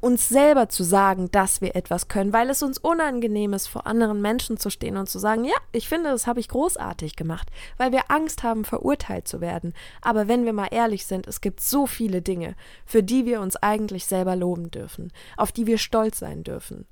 uns 0.00 0.28
selber 0.28 0.68
zu 0.68 0.84
sagen, 0.84 1.30
dass 1.30 1.60
wir 1.60 1.74
etwas 1.74 2.08
können, 2.08 2.32
weil 2.32 2.50
es 2.50 2.62
uns 2.62 2.78
unangenehm 2.78 3.52
ist, 3.52 3.66
vor 3.66 3.86
anderen 3.86 4.20
Menschen 4.20 4.56
zu 4.56 4.70
stehen 4.70 4.96
und 4.96 5.08
zu 5.08 5.18
sagen, 5.18 5.44
ja, 5.44 5.56
ich 5.72 5.88
finde, 5.88 6.10
das 6.10 6.26
habe 6.26 6.40
ich 6.40 6.48
großartig 6.48 7.16
gemacht, 7.16 7.50
weil 7.78 7.92
wir 7.92 8.10
Angst 8.10 8.42
haben, 8.42 8.64
verurteilt 8.64 9.26
zu 9.26 9.40
werden. 9.40 9.74
Aber 10.00 10.28
wenn 10.28 10.44
wir 10.44 10.52
mal 10.52 10.68
ehrlich 10.70 11.06
sind, 11.06 11.26
es 11.26 11.40
gibt 11.40 11.60
so 11.60 11.86
viele 11.86 12.22
Dinge, 12.22 12.54
für 12.86 13.02
die 13.02 13.26
wir 13.26 13.40
uns 13.40 13.56
eigentlich 13.56 14.06
selber 14.06 14.36
loben 14.36 14.70
dürfen, 14.70 15.12
auf 15.36 15.52
die 15.52 15.66
wir 15.66 15.78
stolz 15.78 16.20
sein 16.20 16.44
dürfen. 16.44 16.86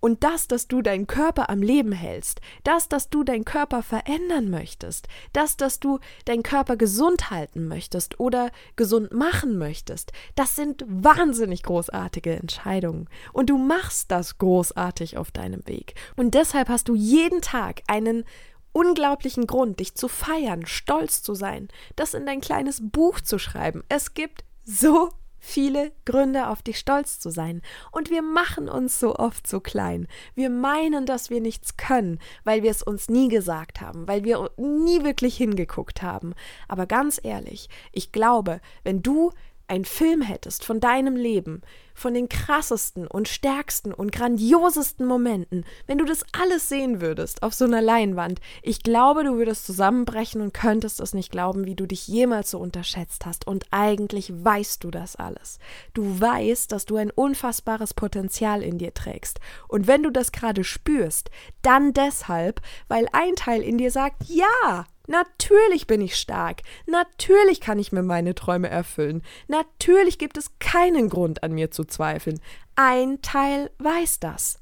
Und 0.00 0.22
das, 0.22 0.48
dass 0.48 0.68
du 0.68 0.82
deinen 0.82 1.06
Körper 1.06 1.48
am 1.48 1.62
Leben 1.62 1.92
hältst, 1.92 2.42
das, 2.62 2.90
dass 2.90 3.08
du 3.08 3.24
deinen 3.24 3.46
Körper 3.46 3.82
verändern 3.82 4.50
möchtest, 4.50 5.08
das, 5.32 5.56
dass 5.56 5.80
du 5.80 5.98
deinen 6.26 6.42
Körper 6.42 6.76
gesund 6.76 7.30
halten 7.30 7.68
möchtest 7.68 8.20
oder 8.20 8.50
gesund 8.76 9.14
machen 9.14 9.56
möchtest, 9.56 10.12
das 10.34 10.56
sind 10.56 10.84
wahnsinnig 10.86 11.62
großartige 11.62 12.36
Entscheidungen. 12.36 13.08
Und 13.32 13.48
du 13.48 13.56
machst 13.56 14.10
das 14.10 14.36
großartig 14.36 15.16
auf 15.16 15.30
deinem 15.30 15.66
Weg. 15.66 15.94
Und 16.16 16.34
deshalb 16.34 16.68
hast 16.68 16.88
du 16.88 16.94
jeden 16.94 17.40
Tag 17.40 17.80
einen 17.86 18.24
unglaublichen 18.72 19.46
Grund, 19.46 19.80
dich 19.80 19.94
zu 19.94 20.08
feiern, 20.08 20.66
stolz 20.66 21.22
zu 21.22 21.34
sein, 21.34 21.68
das 21.96 22.12
in 22.12 22.26
dein 22.26 22.42
kleines 22.42 22.80
Buch 22.82 23.20
zu 23.20 23.38
schreiben. 23.38 23.84
Es 23.88 24.12
gibt 24.12 24.44
so 24.64 25.10
viele 25.44 25.92
Gründe, 26.06 26.48
auf 26.48 26.62
dich 26.62 26.78
stolz 26.78 27.20
zu 27.20 27.30
sein. 27.30 27.60
Und 27.92 28.08
wir 28.08 28.22
machen 28.22 28.68
uns 28.68 28.98
so 28.98 29.14
oft 29.14 29.46
so 29.46 29.60
klein. 29.60 30.08
Wir 30.34 30.48
meinen, 30.48 31.04
dass 31.04 31.28
wir 31.28 31.42
nichts 31.42 31.76
können, 31.76 32.18
weil 32.44 32.62
wir 32.62 32.70
es 32.70 32.82
uns 32.82 33.10
nie 33.10 33.28
gesagt 33.28 33.82
haben, 33.82 34.08
weil 34.08 34.24
wir 34.24 34.50
nie 34.56 35.04
wirklich 35.04 35.36
hingeguckt 35.36 36.02
haben. 36.02 36.34
Aber 36.66 36.86
ganz 36.86 37.20
ehrlich, 37.22 37.68
ich 37.92 38.10
glaube, 38.10 38.60
wenn 38.84 39.02
du 39.02 39.32
einen 39.66 39.84
Film 39.84 40.22
hättest 40.22 40.64
von 40.64 40.80
deinem 40.80 41.16
Leben, 41.16 41.62
von 41.94 42.12
den 42.12 42.28
krassesten 42.28 43.06
und 43.06 43.28
stärksten 43.28 43.92
und 43.92 44.12
grandiosesten 44.12 45.06
Momenten, 45.06 45.64
wenn 45.86 45.98
du 45.98 46.04
das 46.04 46.24
alles 46.32 46.68
sehen 46.68 47.00
würdest 47.00 47.42
auf 47.42 47.54
so 47.54 47.64
einer 47.64 47.80
Leinwand, 47.80 48.40
ich 48.62 48.82
glaube, 48.82 49.24
du 49.24 49.36
würdest 49.36 49.64
zusammenbrechen 49.64 50.40
und 50.40 50.52
könntest 50.52 51.00
es 51.00 51.14
nicht 51.14 51.30
glauben, 51.30 51.66
wie 51.66 51.76
du 51.76 51.86
dich 51.86 52.08
jemals 52.08 52.50
so 52.50 52.58
unterschätzt 52.58 53.24
hast. 53.26 53.46
Und 53.46 53.66
eigentlich 53.70 54.32
weißt 54.44 54.82
du 54.82 54.90
das 54.90 55.16
alles. 55.16 55.58
Du 55.94 56.20
weißt, 56.20 56.72
dass 56.72 56.84
du 56.84 56.96
ein 56.96 57.10
unfassbares 57.10 57.94
Potenzial 57.94 58.62
in 58.62 58.78
dir 58.78 58.92
trägst. 58.92 59.38
Und 59.68 59.86
wenn 59.86 60.02
du 60.02 60.10
das 60.10 60.32
gerade 60.32 60.64
spürst, 60.64 61.30
dann 61.62 61.92
deshalb, 61.92 62.60
weil 62.88 63.06
ein 63.12 63.36
Teil 63.36 63.62
in 63.62 63.78
dir 63.78 63.90
sagt, 63.90 64.24
ja, 64.28 64.86
Natürlich 65.06 65.86
bin 65.86 66.00
ich 66.00 66.16
stark. 66.16 66.62
Natürlich 66.86 67.60
kann 67.60 67.78
ich 67.78 67.92
mir 67.92 68.02
meine 68.02 68.34
Träume 68.34 68.68
erfüllen. 68.68 69.22
Natürlich 69.48 70.18
gibt 70.18 70.36
es 70.36 70.58
keinen 70.58 71.08
Grund 71.08 71.42
an 71.42 71.52
mir 71.52 71.70
zu 71.70 71.84
zweifeln. 71.84 72.40
Ein 72.74 73.20
Teil 73.20 73.70
weiß 73.78 74.20
das. 74.20 74.60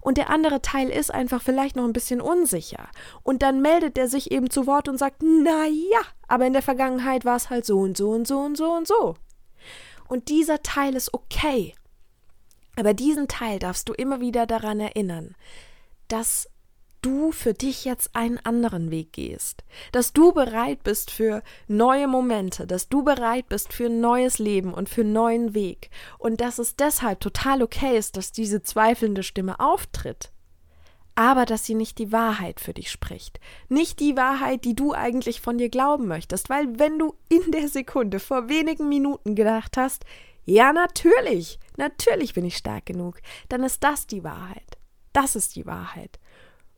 Und 0.00 0.18
der 0.18 0.28
andere 0.28 0.60
Teil 0.60 0.90
ist 0.90 1.12
einfach 1.12 1.40
vielleicht 1.40 1.76
noch 1.76 1.84
ein 1.84 1.92
bisschen 1.92 2.20
unsicher. 2.20 2.88
Und 3.22 3.42
dann 3.42 3.62
meldet 3.62 3.96
er 3.96 4.08
sich 4.08 4.30
eben 4.30 4.50
zu 4.50 4.66
Wort 4.66 4.88
und 4.88 4.98
sagt, 4.98 5.22
na 5.22 5.66
ja, 5.66 6.00
aber 6.28 6.46
in 6.46 6.52
der 6.52 6.62
Vergangenheit 6.62 7.24
war 7.24 7.36
es 7.36 7.48
halt 7.48 7.64
so 7.64 7.78
und 7.78 7.96
so 7.96 8.10
und 8.10 8.26
so 8.26 8.40
und 8.40 8.56
so 8.56 8.72
und 8.72 8.86
so. 8.86 9.16
Und 10.08 10.28
dieser 10.28 10.62
Teil 10.62 10.96
ist 10.96 11.14
okay. 11.14 11.74
Aber 12.76 12.94
diesen 12.94 13.28
Teil 13.28 13.58
darfst 13.58 13.88
du 13.88 13.92
immer 13.92 14.20
wieder 14.20 14.46
daran 14.46 14.80
erinnern, 14.80 15.34
dass 16.08 16.49
du 17.00 17.32
für 17.32 17.54
dich 17.54 17.84
jetzt 17.84 18.14
einen 18.14 18.38
anderen 18.38 18.90
Weg 18.90 19.12
gehst, 19.12 19.64
dass 19.92 20.12
du 20.12 20.32
bereit 20.32 20.82
bist 20.82 21.10
für 21.10 21.42
neue 21.68 22.06
Momente, 22.06 22.66
dass 22.66 22.88
du 22.88 23.02
bereit 23.02 23.48
bist 23.48 23.72
für 23.72 23.86
ein 23.86 24.00
neues 24.00 24.38
Leben 24.38 24.74
und 24.74 24.88
für 24.88 25.00
einen 25.02 25.12
neuen 25.12 25.54
Weg. 25.54 25.90
Und 26.18 26.40
dass 26.40 26.58
es 26.58 26.76
deshalb 26.76 27.20
total 27.20 27.62
okay 27.62 27.96
ist, 27.96 28.16
dass 28.16 28.32
diese 28.32 28.62
zweifelnde 28.62 29.22
Stimme 29.22 29.60
auftritt, 29.60 30.30
aber 31.14 31.44
dass 31.46 31.64
sie 31.64 31.74
nicht 31.74 31.98
die 31.98 32.12
Wahrheit 32.12 32.60
für 32.60 32.72
dich 32.72 32.90
spricht, 32.90 33.40
nicht 33.68 34.00
die 34.00 34.16
Wahrheit, 34.16 34.64
die 34.64 34.74
du 34.74 34.92
eigentlich 34.92 35.40
von 35.40 35.58
dir 35.58 35.68
glauben 35.68 36.06
möchtest, 36.06 36.48
weil 36.48 36.78
wenn 36.78 36.98
du 36.98 37.14
in 37.28 37.50
der 37.52 37.68
Sekunde 37.68 38.20
vor 38.20 38.48
wenigen 38.48 38.88
Minuten 38.88 39.34
gedacht 39.34 39.76
hast, 39.76 40.04
ja 40.44 40.72
natürlich, 40.72 41.58
natürlich 41.76 42.34
bin 42.34 42.44
ich 42.44 42.56
stark 42.56 42.86
genug, 42.86 43.20
dann 43.48 43.62
ist 43.62 43.82
das 43.84 44.06
die 44.06 44.24
Wahrheit. 44.24 44.78
Das 45.12 45.34
ist 45.34 45.56
die 45.56 45.66
Wahrheit. 45.66 46.19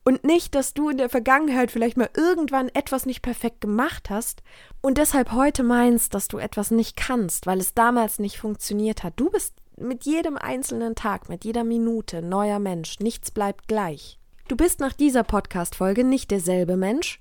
Und 0.04 0.24
nicht, 0.24 0.54
dass 0.54 0.74
du 0.74 0.88
in 0.88 0.98
der 0.98 1.08
Vergangenheit 1.08 1.70
vielleicht 1.70 1.96
mal 1.96 2.10
irgendwann 2.16 2.68
etwas 2.70 3.06
nicht 3.06 3.22
perfekt 3.22 3.60
gemacht 3.60 4.10
hast 4.10 4.42
und 4.80 4.98
deshalb 4.98 5.32
heute 5.32 5.62
meinst, 5.62 6.14
dass 6.14 6.26
du 6.26 6.38
etwas 6.38 6.72
nicht 6.72 6.96
kannst, 6.96 7.46
weil 7.46 7.60
es 7.60 7.74
damals 7.74 8.18
nicht 8.18 8.38
funktioniert 8.38 9.04
hat. 9.04 9.14
Du 9.16 9.30
bist 9.30 9.54
mit 9.76 10.04
jedem 10.04 10.36
einzelnen 10.36 10.96
Tag, 10.96 11.28
mit 11.28 11.44
jeder 11.44 11.62
Minute 11.62 12.20
neuer 12.20 12.58
Mensch. 12.58 12.98
Nichts 12.98 13.30
bleibt 13.30 13.68
gleich. 13.68 14.18
Du 14.48 14.56
bist 14.56 14.80
nach 14.80 14.92
dieser 14.92 15.22
Podcast-Folge 15.22 16.02
nicht 16.04 16.30
derselbe 16.30 16.76
Mensch 16.76 17.20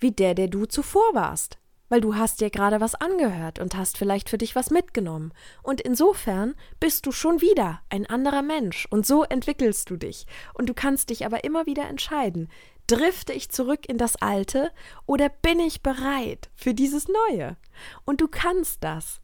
wie 0.00 0.12
der, 0.12 0.34
der 0.34 0.48
du 0.48 0.64
zuvor 0.64 1.12
warst 1.12 1.59
weil 1.90 2.00
du 2.00 2.14
hast 2.14 2.40
dir 2.40 2.48
gerade 2.48 2.80
was 2.80 2.94
angehört 2.94 3.58
und 3.58 3.76
hast 3.76 3.98
vielleicht 3.98 4.30
für 4.30 4.38
dich 4.38 4.56
was 4.56 4.70
mitgenommen. 4.70 5.32
Und 5.62 5.82
insofern 5.82 6.54
bist 6.78 7.04
du 7.04 7.12
schon 7.12 7.42
wieder 7.42 7.82
ein 7.90 8.06
anderer 8.06 8.40
Mensch 8.40 8.86
und 8.88 9.06
so 9.06 9.24
entwickelst 9.24 9.90
du 9.90 9.96
dich. 9.96 10.26
Und 10.54 10.70
du 10.70 10.74
kannst 10.74 11.10
dich 11.10 11.26
aber 11.26 11.44
immer 11.44 11.66
wieder 11.66 11.88
entscheiden, 11.88 12.48
drifte 12.86 13.32
ich 13.32 13.50
zurück 13.50 13.88
in 13.88 13.98
das 13.98 14.16
Alte 14.16 14.72
oder 15.04 15.28
bin 15.28 15.60
ich 15.60 15.82
bereit 15.82 16.48
für 16.54 16.72
dieses 16.72 17.06
Neue? 17.08 17.56
Und 18.04 18.20
du 18.22 18.28
kannst 18.28 18.82
das. 18.82 19.20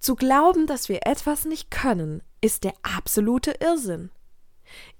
Zu 0.00 0.14
glauben, 0.14 0.66
dass 0.66 0.88
wir 0.88 1.06
etwas 1.06 1.44
nicht 1.44 1.70
können, 1.70 2.22
ist 2.40 2.64
der 2.64 2.74
absolute 2.82 3.52
Irrsinn. 3.60 4.10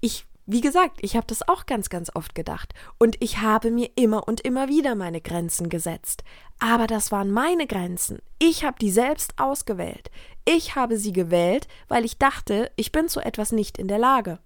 Ich 0.01 0.25
wie 0.51 0.61
gesagt, 0.61 0.97
ich 1.01 1.15
habe 1.15 1.27
das 1.27 1.47
auch 1.47 1.67
ganz, 1.67 1.89
ganz 1.89 2.09
oft 2.15 2.33
gedacht. 2.33 2.73
Und 2.97 3.17
ich 3.19 3.37
habe 3.37 3.69
mir 3.69 3.91
immer 3.95 4.27
und 4.27 4.41
immer 4.41 4.67
wieder 4.67 4.95
meine 4.95 5.21
Grenzen 5.21 5.69
gesetzt. 5.69 6.23
Aber 6.57 6.87
das 6.87 7.11
waren 7.11 7.29
meine 7.29 7.67
Grenzen. 7.67 8.19
Ich 8.39 8.63
habe 8.63 8.79
die 8.81 8.89
selbst 8.89 9.37
ausgewählt. 9.37 10.09
Ich 10.45 10.73
habe 10.73 10.97
sie 10.97 11.13
gewählt, 11.13 11.67
weil 11.87 12.03
ich 12.03 12.17
dachte, 12.17 12.71
ich 12.77 12.91
bin 12.91 13.09
zu 13.09 13.19
etwas 13.19 13.51
nicht 13.51 13.77
in 13.77 13.87
der 13.87 13.99
Lage. 13.99 14.39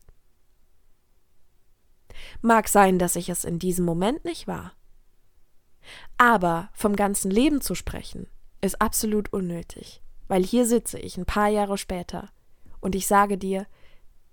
Mag 2.41 2.67
sein, 2.67 2.99
dass 2.99 3.15
ich 3.15 3.29
es 3.29 3.45
in 3.45 3.57
diesem 3.57 3.85
Moment 3.85 4.25
nicht 4.25 4.45
war. 4.45 4.73
Aber 6.17 6.69
vom 6.73 6.97
ganzen 6.97 7.31
Leben 7.31 7.61
zu 7.61 7.75
sprechen, 7.75 8.27
ist 8.59 8.81
absolut 8.81 9.31
unnötig, 9.31 10.01
weil 10.27 10.43
hier 10.43 10.65
sitze 10.65 10.99
ich 10.99 11.17
ein 11.17 11.25
paar 11.25 11.47
Jahre 11.47 11.77
später 11.77 12.29
und 12.81 12.95
ich 12.95 13.07
sage 13.07 13.37
dir, 13.37 13.67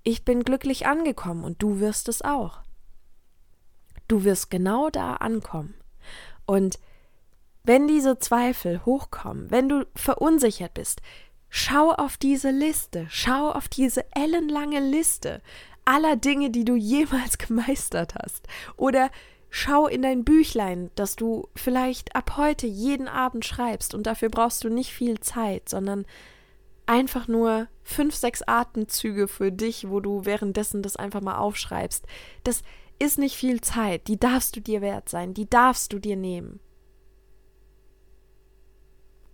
ich 0.02 0.24
bin 0.24 0.44
glücklich 0.44 0.86
angekommen 0.86 1.44
und 1.44 1.62
du 1.62 1.80
wirst 1.80 2.08
es 2.08 2.22
auch. 2.22 2.60
Du 4.08 4.24
wirst 4.24 4.50
genau 4.50 4.90
da 4.90 5.14
ankommen. 5.14 5.74
Und 6.46 6.78
wenn 7.62 7.86
diese 7.86 8.18
Zweifel 8.18 8.84
hochkommen, 8.84 9.50
wenn 9.50 9.68
du 9.68 9.86
verunsichert 9.94 10.74
bist, 10.74 11.00
schau 11.48 11.92
auf 11.92 12.16
diese 12.16 12.50
Liste, 12.50 13.06
schau 13.10 13.50
auf 13.52 13.68
diese 13.68 14.04
ellenlange 14.14 14.80
Liste 14.80 15.42
aller 15.84 16.16
Dinge, 16.16 16.50
die 16.50 16.64
du 16.64 16.74
jemals 16.76 17.38
gemeistert 17.38 18.14
hast. 18.14 18.46
Oder 18.76 19.10
schau 19.50 19.86
in 19.86 20.02
dein 20.02 20.24
Büchlein, 20.24 20.90
das 20.94 21.16
du 21.16 21.48
vielleicht 21.54 22.16
ab 22.16 22.36
heute 22.36 22.66
jeden 22.66 23.08
Abend 23.08 23.44
schreibst. 23.44 23.94
Und 23.94 24.06
dafür 24.06 24.30
brauchst 24.30 24.64
du 24.64 24.68
nicht 24.70 24.92
viel 24.92 25.20
Zeit, 25.20 25.68
sondern 25.68 26.06
einfach 26.90 27.28
nur 27.28 27.68
fünf, 27.84 28.16
sechs 28.16 28.42
Atemzüge 28.42 29.28
für 29.28 29.52
dich, 29.52 29.88
wo 29.88 30.00
du 30.00 30.24
währenddessen 30.24 30.82
das 30.82 30.96
einfach 30.96 31.20
mal 31.20 31.38
aufschreibst. 31.38 32.04
Das 32.42 32.62
ist 32.98 33.16
nicht 33.16 33.36
viel 33.36 33.60
Zeit, 33.60 34.08
die 34.08 34.18
darfst 34.18 34.56
du 34.56 34.60
dir 34.60 34.80
wert 34.80 35.08
sein, 35.08 35.32
die 35.32 35.48
darfst 35.48 35.92
du 35.92 36.00
dir 36.00 36.16
nehmen. 36.16 36.58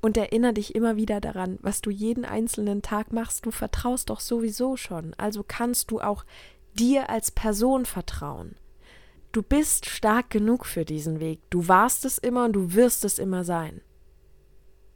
Und 0.03 0.19
erinnere 0.19 0.53
dich 0.53 0.75
immer 0.75 0.97
wieder 0.97 1.23
daran, 1.23 1.59
was 1.63 1.81
du 1.81 1.91
jeden 1.91 2.27
einzelnen 2.27 2.83
Tag 2.83 3.11
machst. 3.11 3.47
Du 3.47 3.51
vertraust 3.51 4.11
doch 4.11 4.21
sowieso 4.21 4.77
schon. 4.77 5.15
Also 5.15 5.43
kannst 5.43 5.91
du 5.91 6.01
auch 6.01 6.27
dir 6.75 7.09
als 7.09 7.31
Person 7.31 7.87
vertrauen. 7.87 8.55
Du 9.33 9.43
bist 9.43 9.87
stark 9.87 10.29
genug 10.29 10.67
für 10.67 10.85
diesen 10.85 11.21
Weg. 11.21 11.41
Du 11.49 11.67
warst 11.69 12.05
es 12.05 12.19
immer 12.19 12.45
und 12.45 12.53
du 12.53 12.75
wirst 12.75 13.05
es 13.05 13.19
immer 13.19 13.45
sein. 13.45 13.81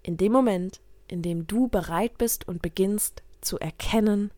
In 0.03 0.19
dem 0.19 0.31
Moment, 0.31 0.81
in 1.11 1.23
dem 1.23 1.47
du 1.47 1.69
bereit 1.69 2.19
bist 2.19 2.47
und 2.47 2.63
beginnst 2.63 3.23
zu 3.41 3.59
erkennen, 3.59 4.31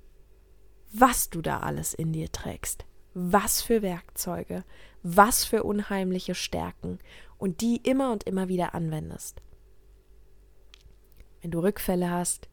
was 0.93 1.31
du 1.31 1.41
da 1.43 1.61
alles 1.61 1.95
in 1.95 2.13
dir 2.13 2.31
trägst, 2.31 2.85
was 3.15 3.63
für 3.63 3.83
Werkzeuge, 3.83 4.65
was 5.03 5.45
für 5.45 5.65
unheimliche 5.65 6.35
Stärken 6.35 6.99
und 7.39 7.61
die 7.61 7.77
immer 7.77 8.13
und 8.13 8.25
immer 8.25 8.49
wieder 8.49 8.75
anwendest. 8.75 9.43
Wenn 11.41 11.51
du 11.51 11.61
Rückfälle 11.61 12.11
hast, 12.11 12.49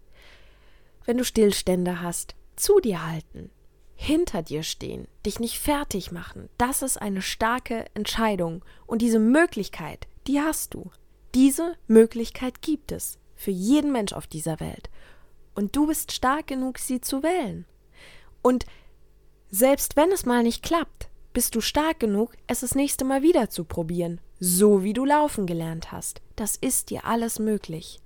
wenn 1.05 1.17
du 1.17 1.23
Stillstände 1.23 2.01
hast, 2.01 2.35
zu 2.55 2.79
dir 2.79 3.05
halten, 3.05 3.51
hinter 3.93 4.41
dir 4.41 4.63
stehen, 4.63 5.07
dich 5.25 5.39
nicht 5.39 5.59
fertig 5.59 6.11
machen, 6.11 6.49
das 6.57 6.81
ist 6.81 6.97
eine 6.97 7.21
starke 7.21 7.85
Entscheidung 7.93 8.63
und 8.85 9.01
diese 9.01 9.19
Möglichkeit, 9.19 10.07
die 10.27 10.39
hast 10.39 10.73
du. 10.73 10.91
Diese 11.35 11.75
Möglichkeit 11.87 12.61
gibt 12.61 12.91
es 12.91 13.18
für 13.39 13.51
jeden 13.51 13.93
Mensch 13.93 14.11
auf 14.11 14.27
dieser 14.27 14.59
Welt. 14.59 14.89
Und 15.55 15.73
du 15.73 15.87
bist 15.87 16.11
stark 16.11 16.47
genug, 16.47 16.77
sie 16.77 16.99
zu 16.99 17.23
wählen. 17.23 17.65
Und 18.41 18.65
selbst 19.49 19.95
wenn 19.95 20.11
es 20.11 20.25
mal 20.25 20.43
nicht 20.43 20.61
klappt, 20.61 21.09
bist 21.31 21.55
du 21.55 21.61
stark 21.61 22.01
genug, 22.01 22.35
es 22.47 22.59
das 22.59 22.75
nächste 22.75 23.05
Mal 23.05 23.21
wieder 23.21 23.49
zu 23.49 23.63
probieren, 23.63 24.19
so 24.41 24.83
wie 24.83 24.91
du 24.91 25.05
laufen 25.05 25.47
gelernt 25.47 25.93
hast. 25.93 26.21
Das 26.35 26.57
ist 26.57 26.89
dir 26.89 27.05
alles 27.05 27.39
möglich. 27.39 28.01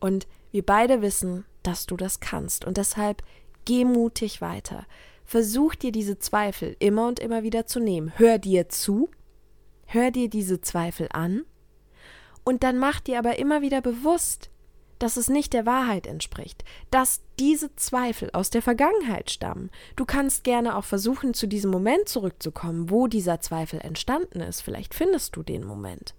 Und 0.00 0.26
wir 0.50 0.66
beide 0.66 1.00
wissen, 1.00 1.44
dass 1.62 1.86
du 1.86 1.96
das 1.96 2.18
kannst. 2.18 2.64
Und 2.64 2.76
deshalb 2.76 3.22
geh 3.64 3.84
mutig 3.84 4.40
weiter. 4.40 4.84
Versuch 5.24 5.76
dir 5.76 5.92
diese 5.92 6.18
Zweifel 6.18 6.74
immer 6.80 7.06
und 7.06 7.20
immer 7.20 7.44
wieder 7.44 7.66
zu 7.66 7.78
nehmen. 7.78 8.12
Hör 8.16 8.38
dir 8.38 8.68
zu, 8.68 9.10
hör 9.86 10.10
dir 10.10 10.28
diese 10.28 10.60
Zweifel 10.60 11.08
an 11.12 11.44
und 12.42 12.64
dann 12.64 12.78
mach 12.78 13.00
dir 13.00 13.20
aber 13.20 13.38
immer 13.38 13.62
wieder 13.62 13.80
bewusst, 13.80 14.50
dass 15.02 15.16
es 15.16 15.28
nicht 15.28 15.52
der 15.52 15.66
Wahrheit 15.66 16.06
entspricht, 16.06 16.64
dass 16.92 17.22
diese 17.40 17.74
Zweifel 17.74 18.30
aus 18.32 18.50
der 18.50 18.62
Vergangenheit 18.62 19.32
stammen. 19.32 19.70
Du 19.96 20.04
kannst 20.04 20.44
gerne 20.44 20.76
auch 20.76 20.84
versuchen, 20.84 21.34
zu 21.34 21.48
diesem 21.48 21.72
Moment 21.72 22.08
zurückzukommen, 22.08 22.88
wo 22.88 23.08
dieser 23.08 23.40
Zweifel 23.40 23.80
entstanden 23.80 24.40
ist. 24.40 24.60
Vielleicht 24.60 24.94
findest 24.94 25.34
du 25.34 25.42
den 25.42 25.64
Moment. 25.64 26.14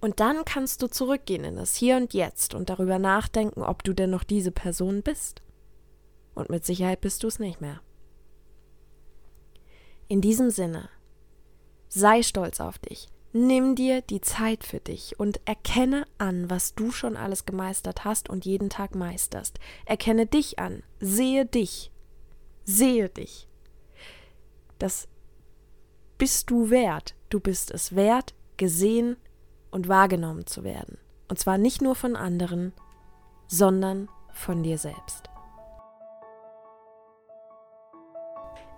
Und 0.00 0.20
dann 0.20 0.44
kannst 0.44 0.82
du 0.82 0.86
zurückgehen 0.86 1.42
in 1.42 1.56
das 1.56 1.74
Hier 1.74 1.96
und 1.96 2.14
Jetzt 2.14 2.54
und 2.54 2.70
darüber 2.70 3.00
nachdenken, 3.00 3.62
ob 3.62 3.82
du 3.82 3.92
denn 3.92 4.10
noch 4.10 4.22
diese 4.22 4.52
Person 4.52 5.02
bist. 5.02 5.42
Und 6.34 6.50
mit 6.50 6.64
Sicherheit 6.64 7.00
bist 7.00 7.24
du 7.24 7.26
es 7.26 7.40
nicht 7.40 7.60
mehr. 7.60 7.80
In 10.06 10.20
diesem 10.20 10.50
Sinne, 10.50 10.90
sei 11.88 12.22
stolz 12.22 12.60
auf 12.60 12.78
dich, 12.78 13.08
Nimm 13.36 13.74
dir 13.74 14.00
die 14.00 14.20
Zeit 14.20 14.62
für 14.62 14.78
dich 14.78 15.18
und 15.18 15.40
erkenne 15.44 16.06
an, 16.18 16.48
was 16.50 16.76
du 16.76 16.92
schon 16.92 17.16
alles 17.16 17.46
gemeistert 17.46 18.04
hast 18.04 18.30
und 18.30 18.44
jeden 18.44 18.70
Tag 18.70 18.94
meisterst. 18.94 19.58
Erkenne 19.86 20.26
dich 20.26 20.60
an, 20.60 20.84
sehe 21.00 21.44
dich, 21.44 21.90
sehe 22.62 23.08
dich. 23.08 23.48
Das 24.78 25.08
bist 26.16 26.48
du 26.48 26.70
wert. 26.70 27.16
Du 27.28 27.40
bist 27.40 27.72
es 27.72 27.96
wert, 27.96 28.34
gesehen 28.56 29.16
und 29.72 29.88
wahrgenommen 29.88 30.46
zu 30.46 30.62
werden. 30.62 30.98
Und 31.26 31.40
zwar 31.40 31.58
nicht 31.58 31.82
nur 31.82 31.96
von 31.96 32.14
anderen, 32.14 32.72
sondern 33.48 34.08
von 34.32 34.62
dir 34.62 34.78
selbst. 34.78 35.33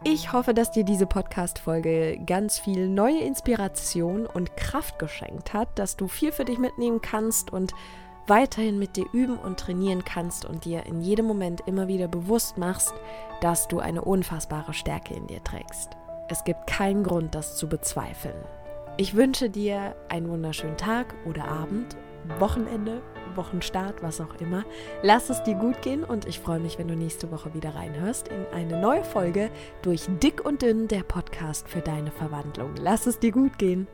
Ich 0.05 0.33
hoffe, 0.33 0.55
dass 0.55 0.71
dir 0.71 0.85
diese 0.85 1.07
Podcast-Folge 1.07 2.19
ganz 2.25 2.59
viel 2.59 2.89
neue 2.89 3.21
Inspiration 3.21 4.27
und 4.27 4.57
Kraft 4.57 4.99
geschenkt 4.99 5.53
hat, 5.53 5.69
dass 5.79 5.97
du 5.97 6.07
viel 6.07 6.33
für 6.33 6.45
dich 6.45 6.59
mitnehmen 6.59 7.01
kannst 7.01 7.53
und 7.53 7.73
weiterhin 8.27 8.79
mit 8.79 8.97
dir 8.97 9.07
üben 9.13 9.37
und 9.37 9.59
trainieren 9.59 10.05
kannst 10.05 10.45
und 10.45 10.65
dir 10.65 10.87
in 10.87 11.01
jedem 11.01 11.27
Moment 11.27 11.63
immer 11.67 11.89
wieder 11.89 12.09
bewusst 12.09 12.59
machst, 12.59 12.95
dass 13.41 13.69
du 13.69 13.81
eine 13.81 14.03
unfassbare 14.03 14.75
Stärke 14.75 15.15
in 15.15 15.27
dir 15.27 15.43
trägst. 15.43 15.97
Es 16.29 16.45
gibt 16.45 16.67
keinen 16.67 17.05
Grund, 17.05 17.35
das 17.35 17.57
zu 17.57 17.69
bezweifeln. 17.69 18.37
Ich 18.97 19.15
wünsche 19.15 19.51
dir 19.51 19.95
einen 20.09 20.29
wunderschönen 20.29 20.77
Tag 20.77 21.15
oder 21.27 21.47
Abend, 21.47 21.97
Wochenende 22.39 23.03
Wochenstart, 23.37 24.03
was 24.03 24.21
auch 24.21 24.35
immer. 24.41 24.65
Lass 25.03 25.31
es 25.31 25.43
dir 25.43 25.55
gut 25.55 25.83
gehen 25.83 26.05
und 26.05 26.27
ich 26.27 26.41
freue 26.41 26.61
mich, 26.61 26.79
wenn 26.79 26.89
du 26.89 26.97
nächste 26.97 27.31
Woche 27.31 27.55
wieder 27.55 27.75
reinhörst 27.75 28.29
in 28.29 28.47
eine 28.53 28.81
neue 28.81 29.05
Folge 29.05 29.51
durch 29.83 30.07
Dick 30.23 30.45
und 30.45 30.63
Dünn, 30.63 30.89
der 30.89 31.03
Podcast 31.03 31.69
für 31.69 31.81
deine 31.81 32.11
Verwandlung. 32.11 32.75
Lass 32.81 33.07
es 33.07 33.19
dir 33.19 33.33
gut 33.33 33.59
gehen. 33.59 33.87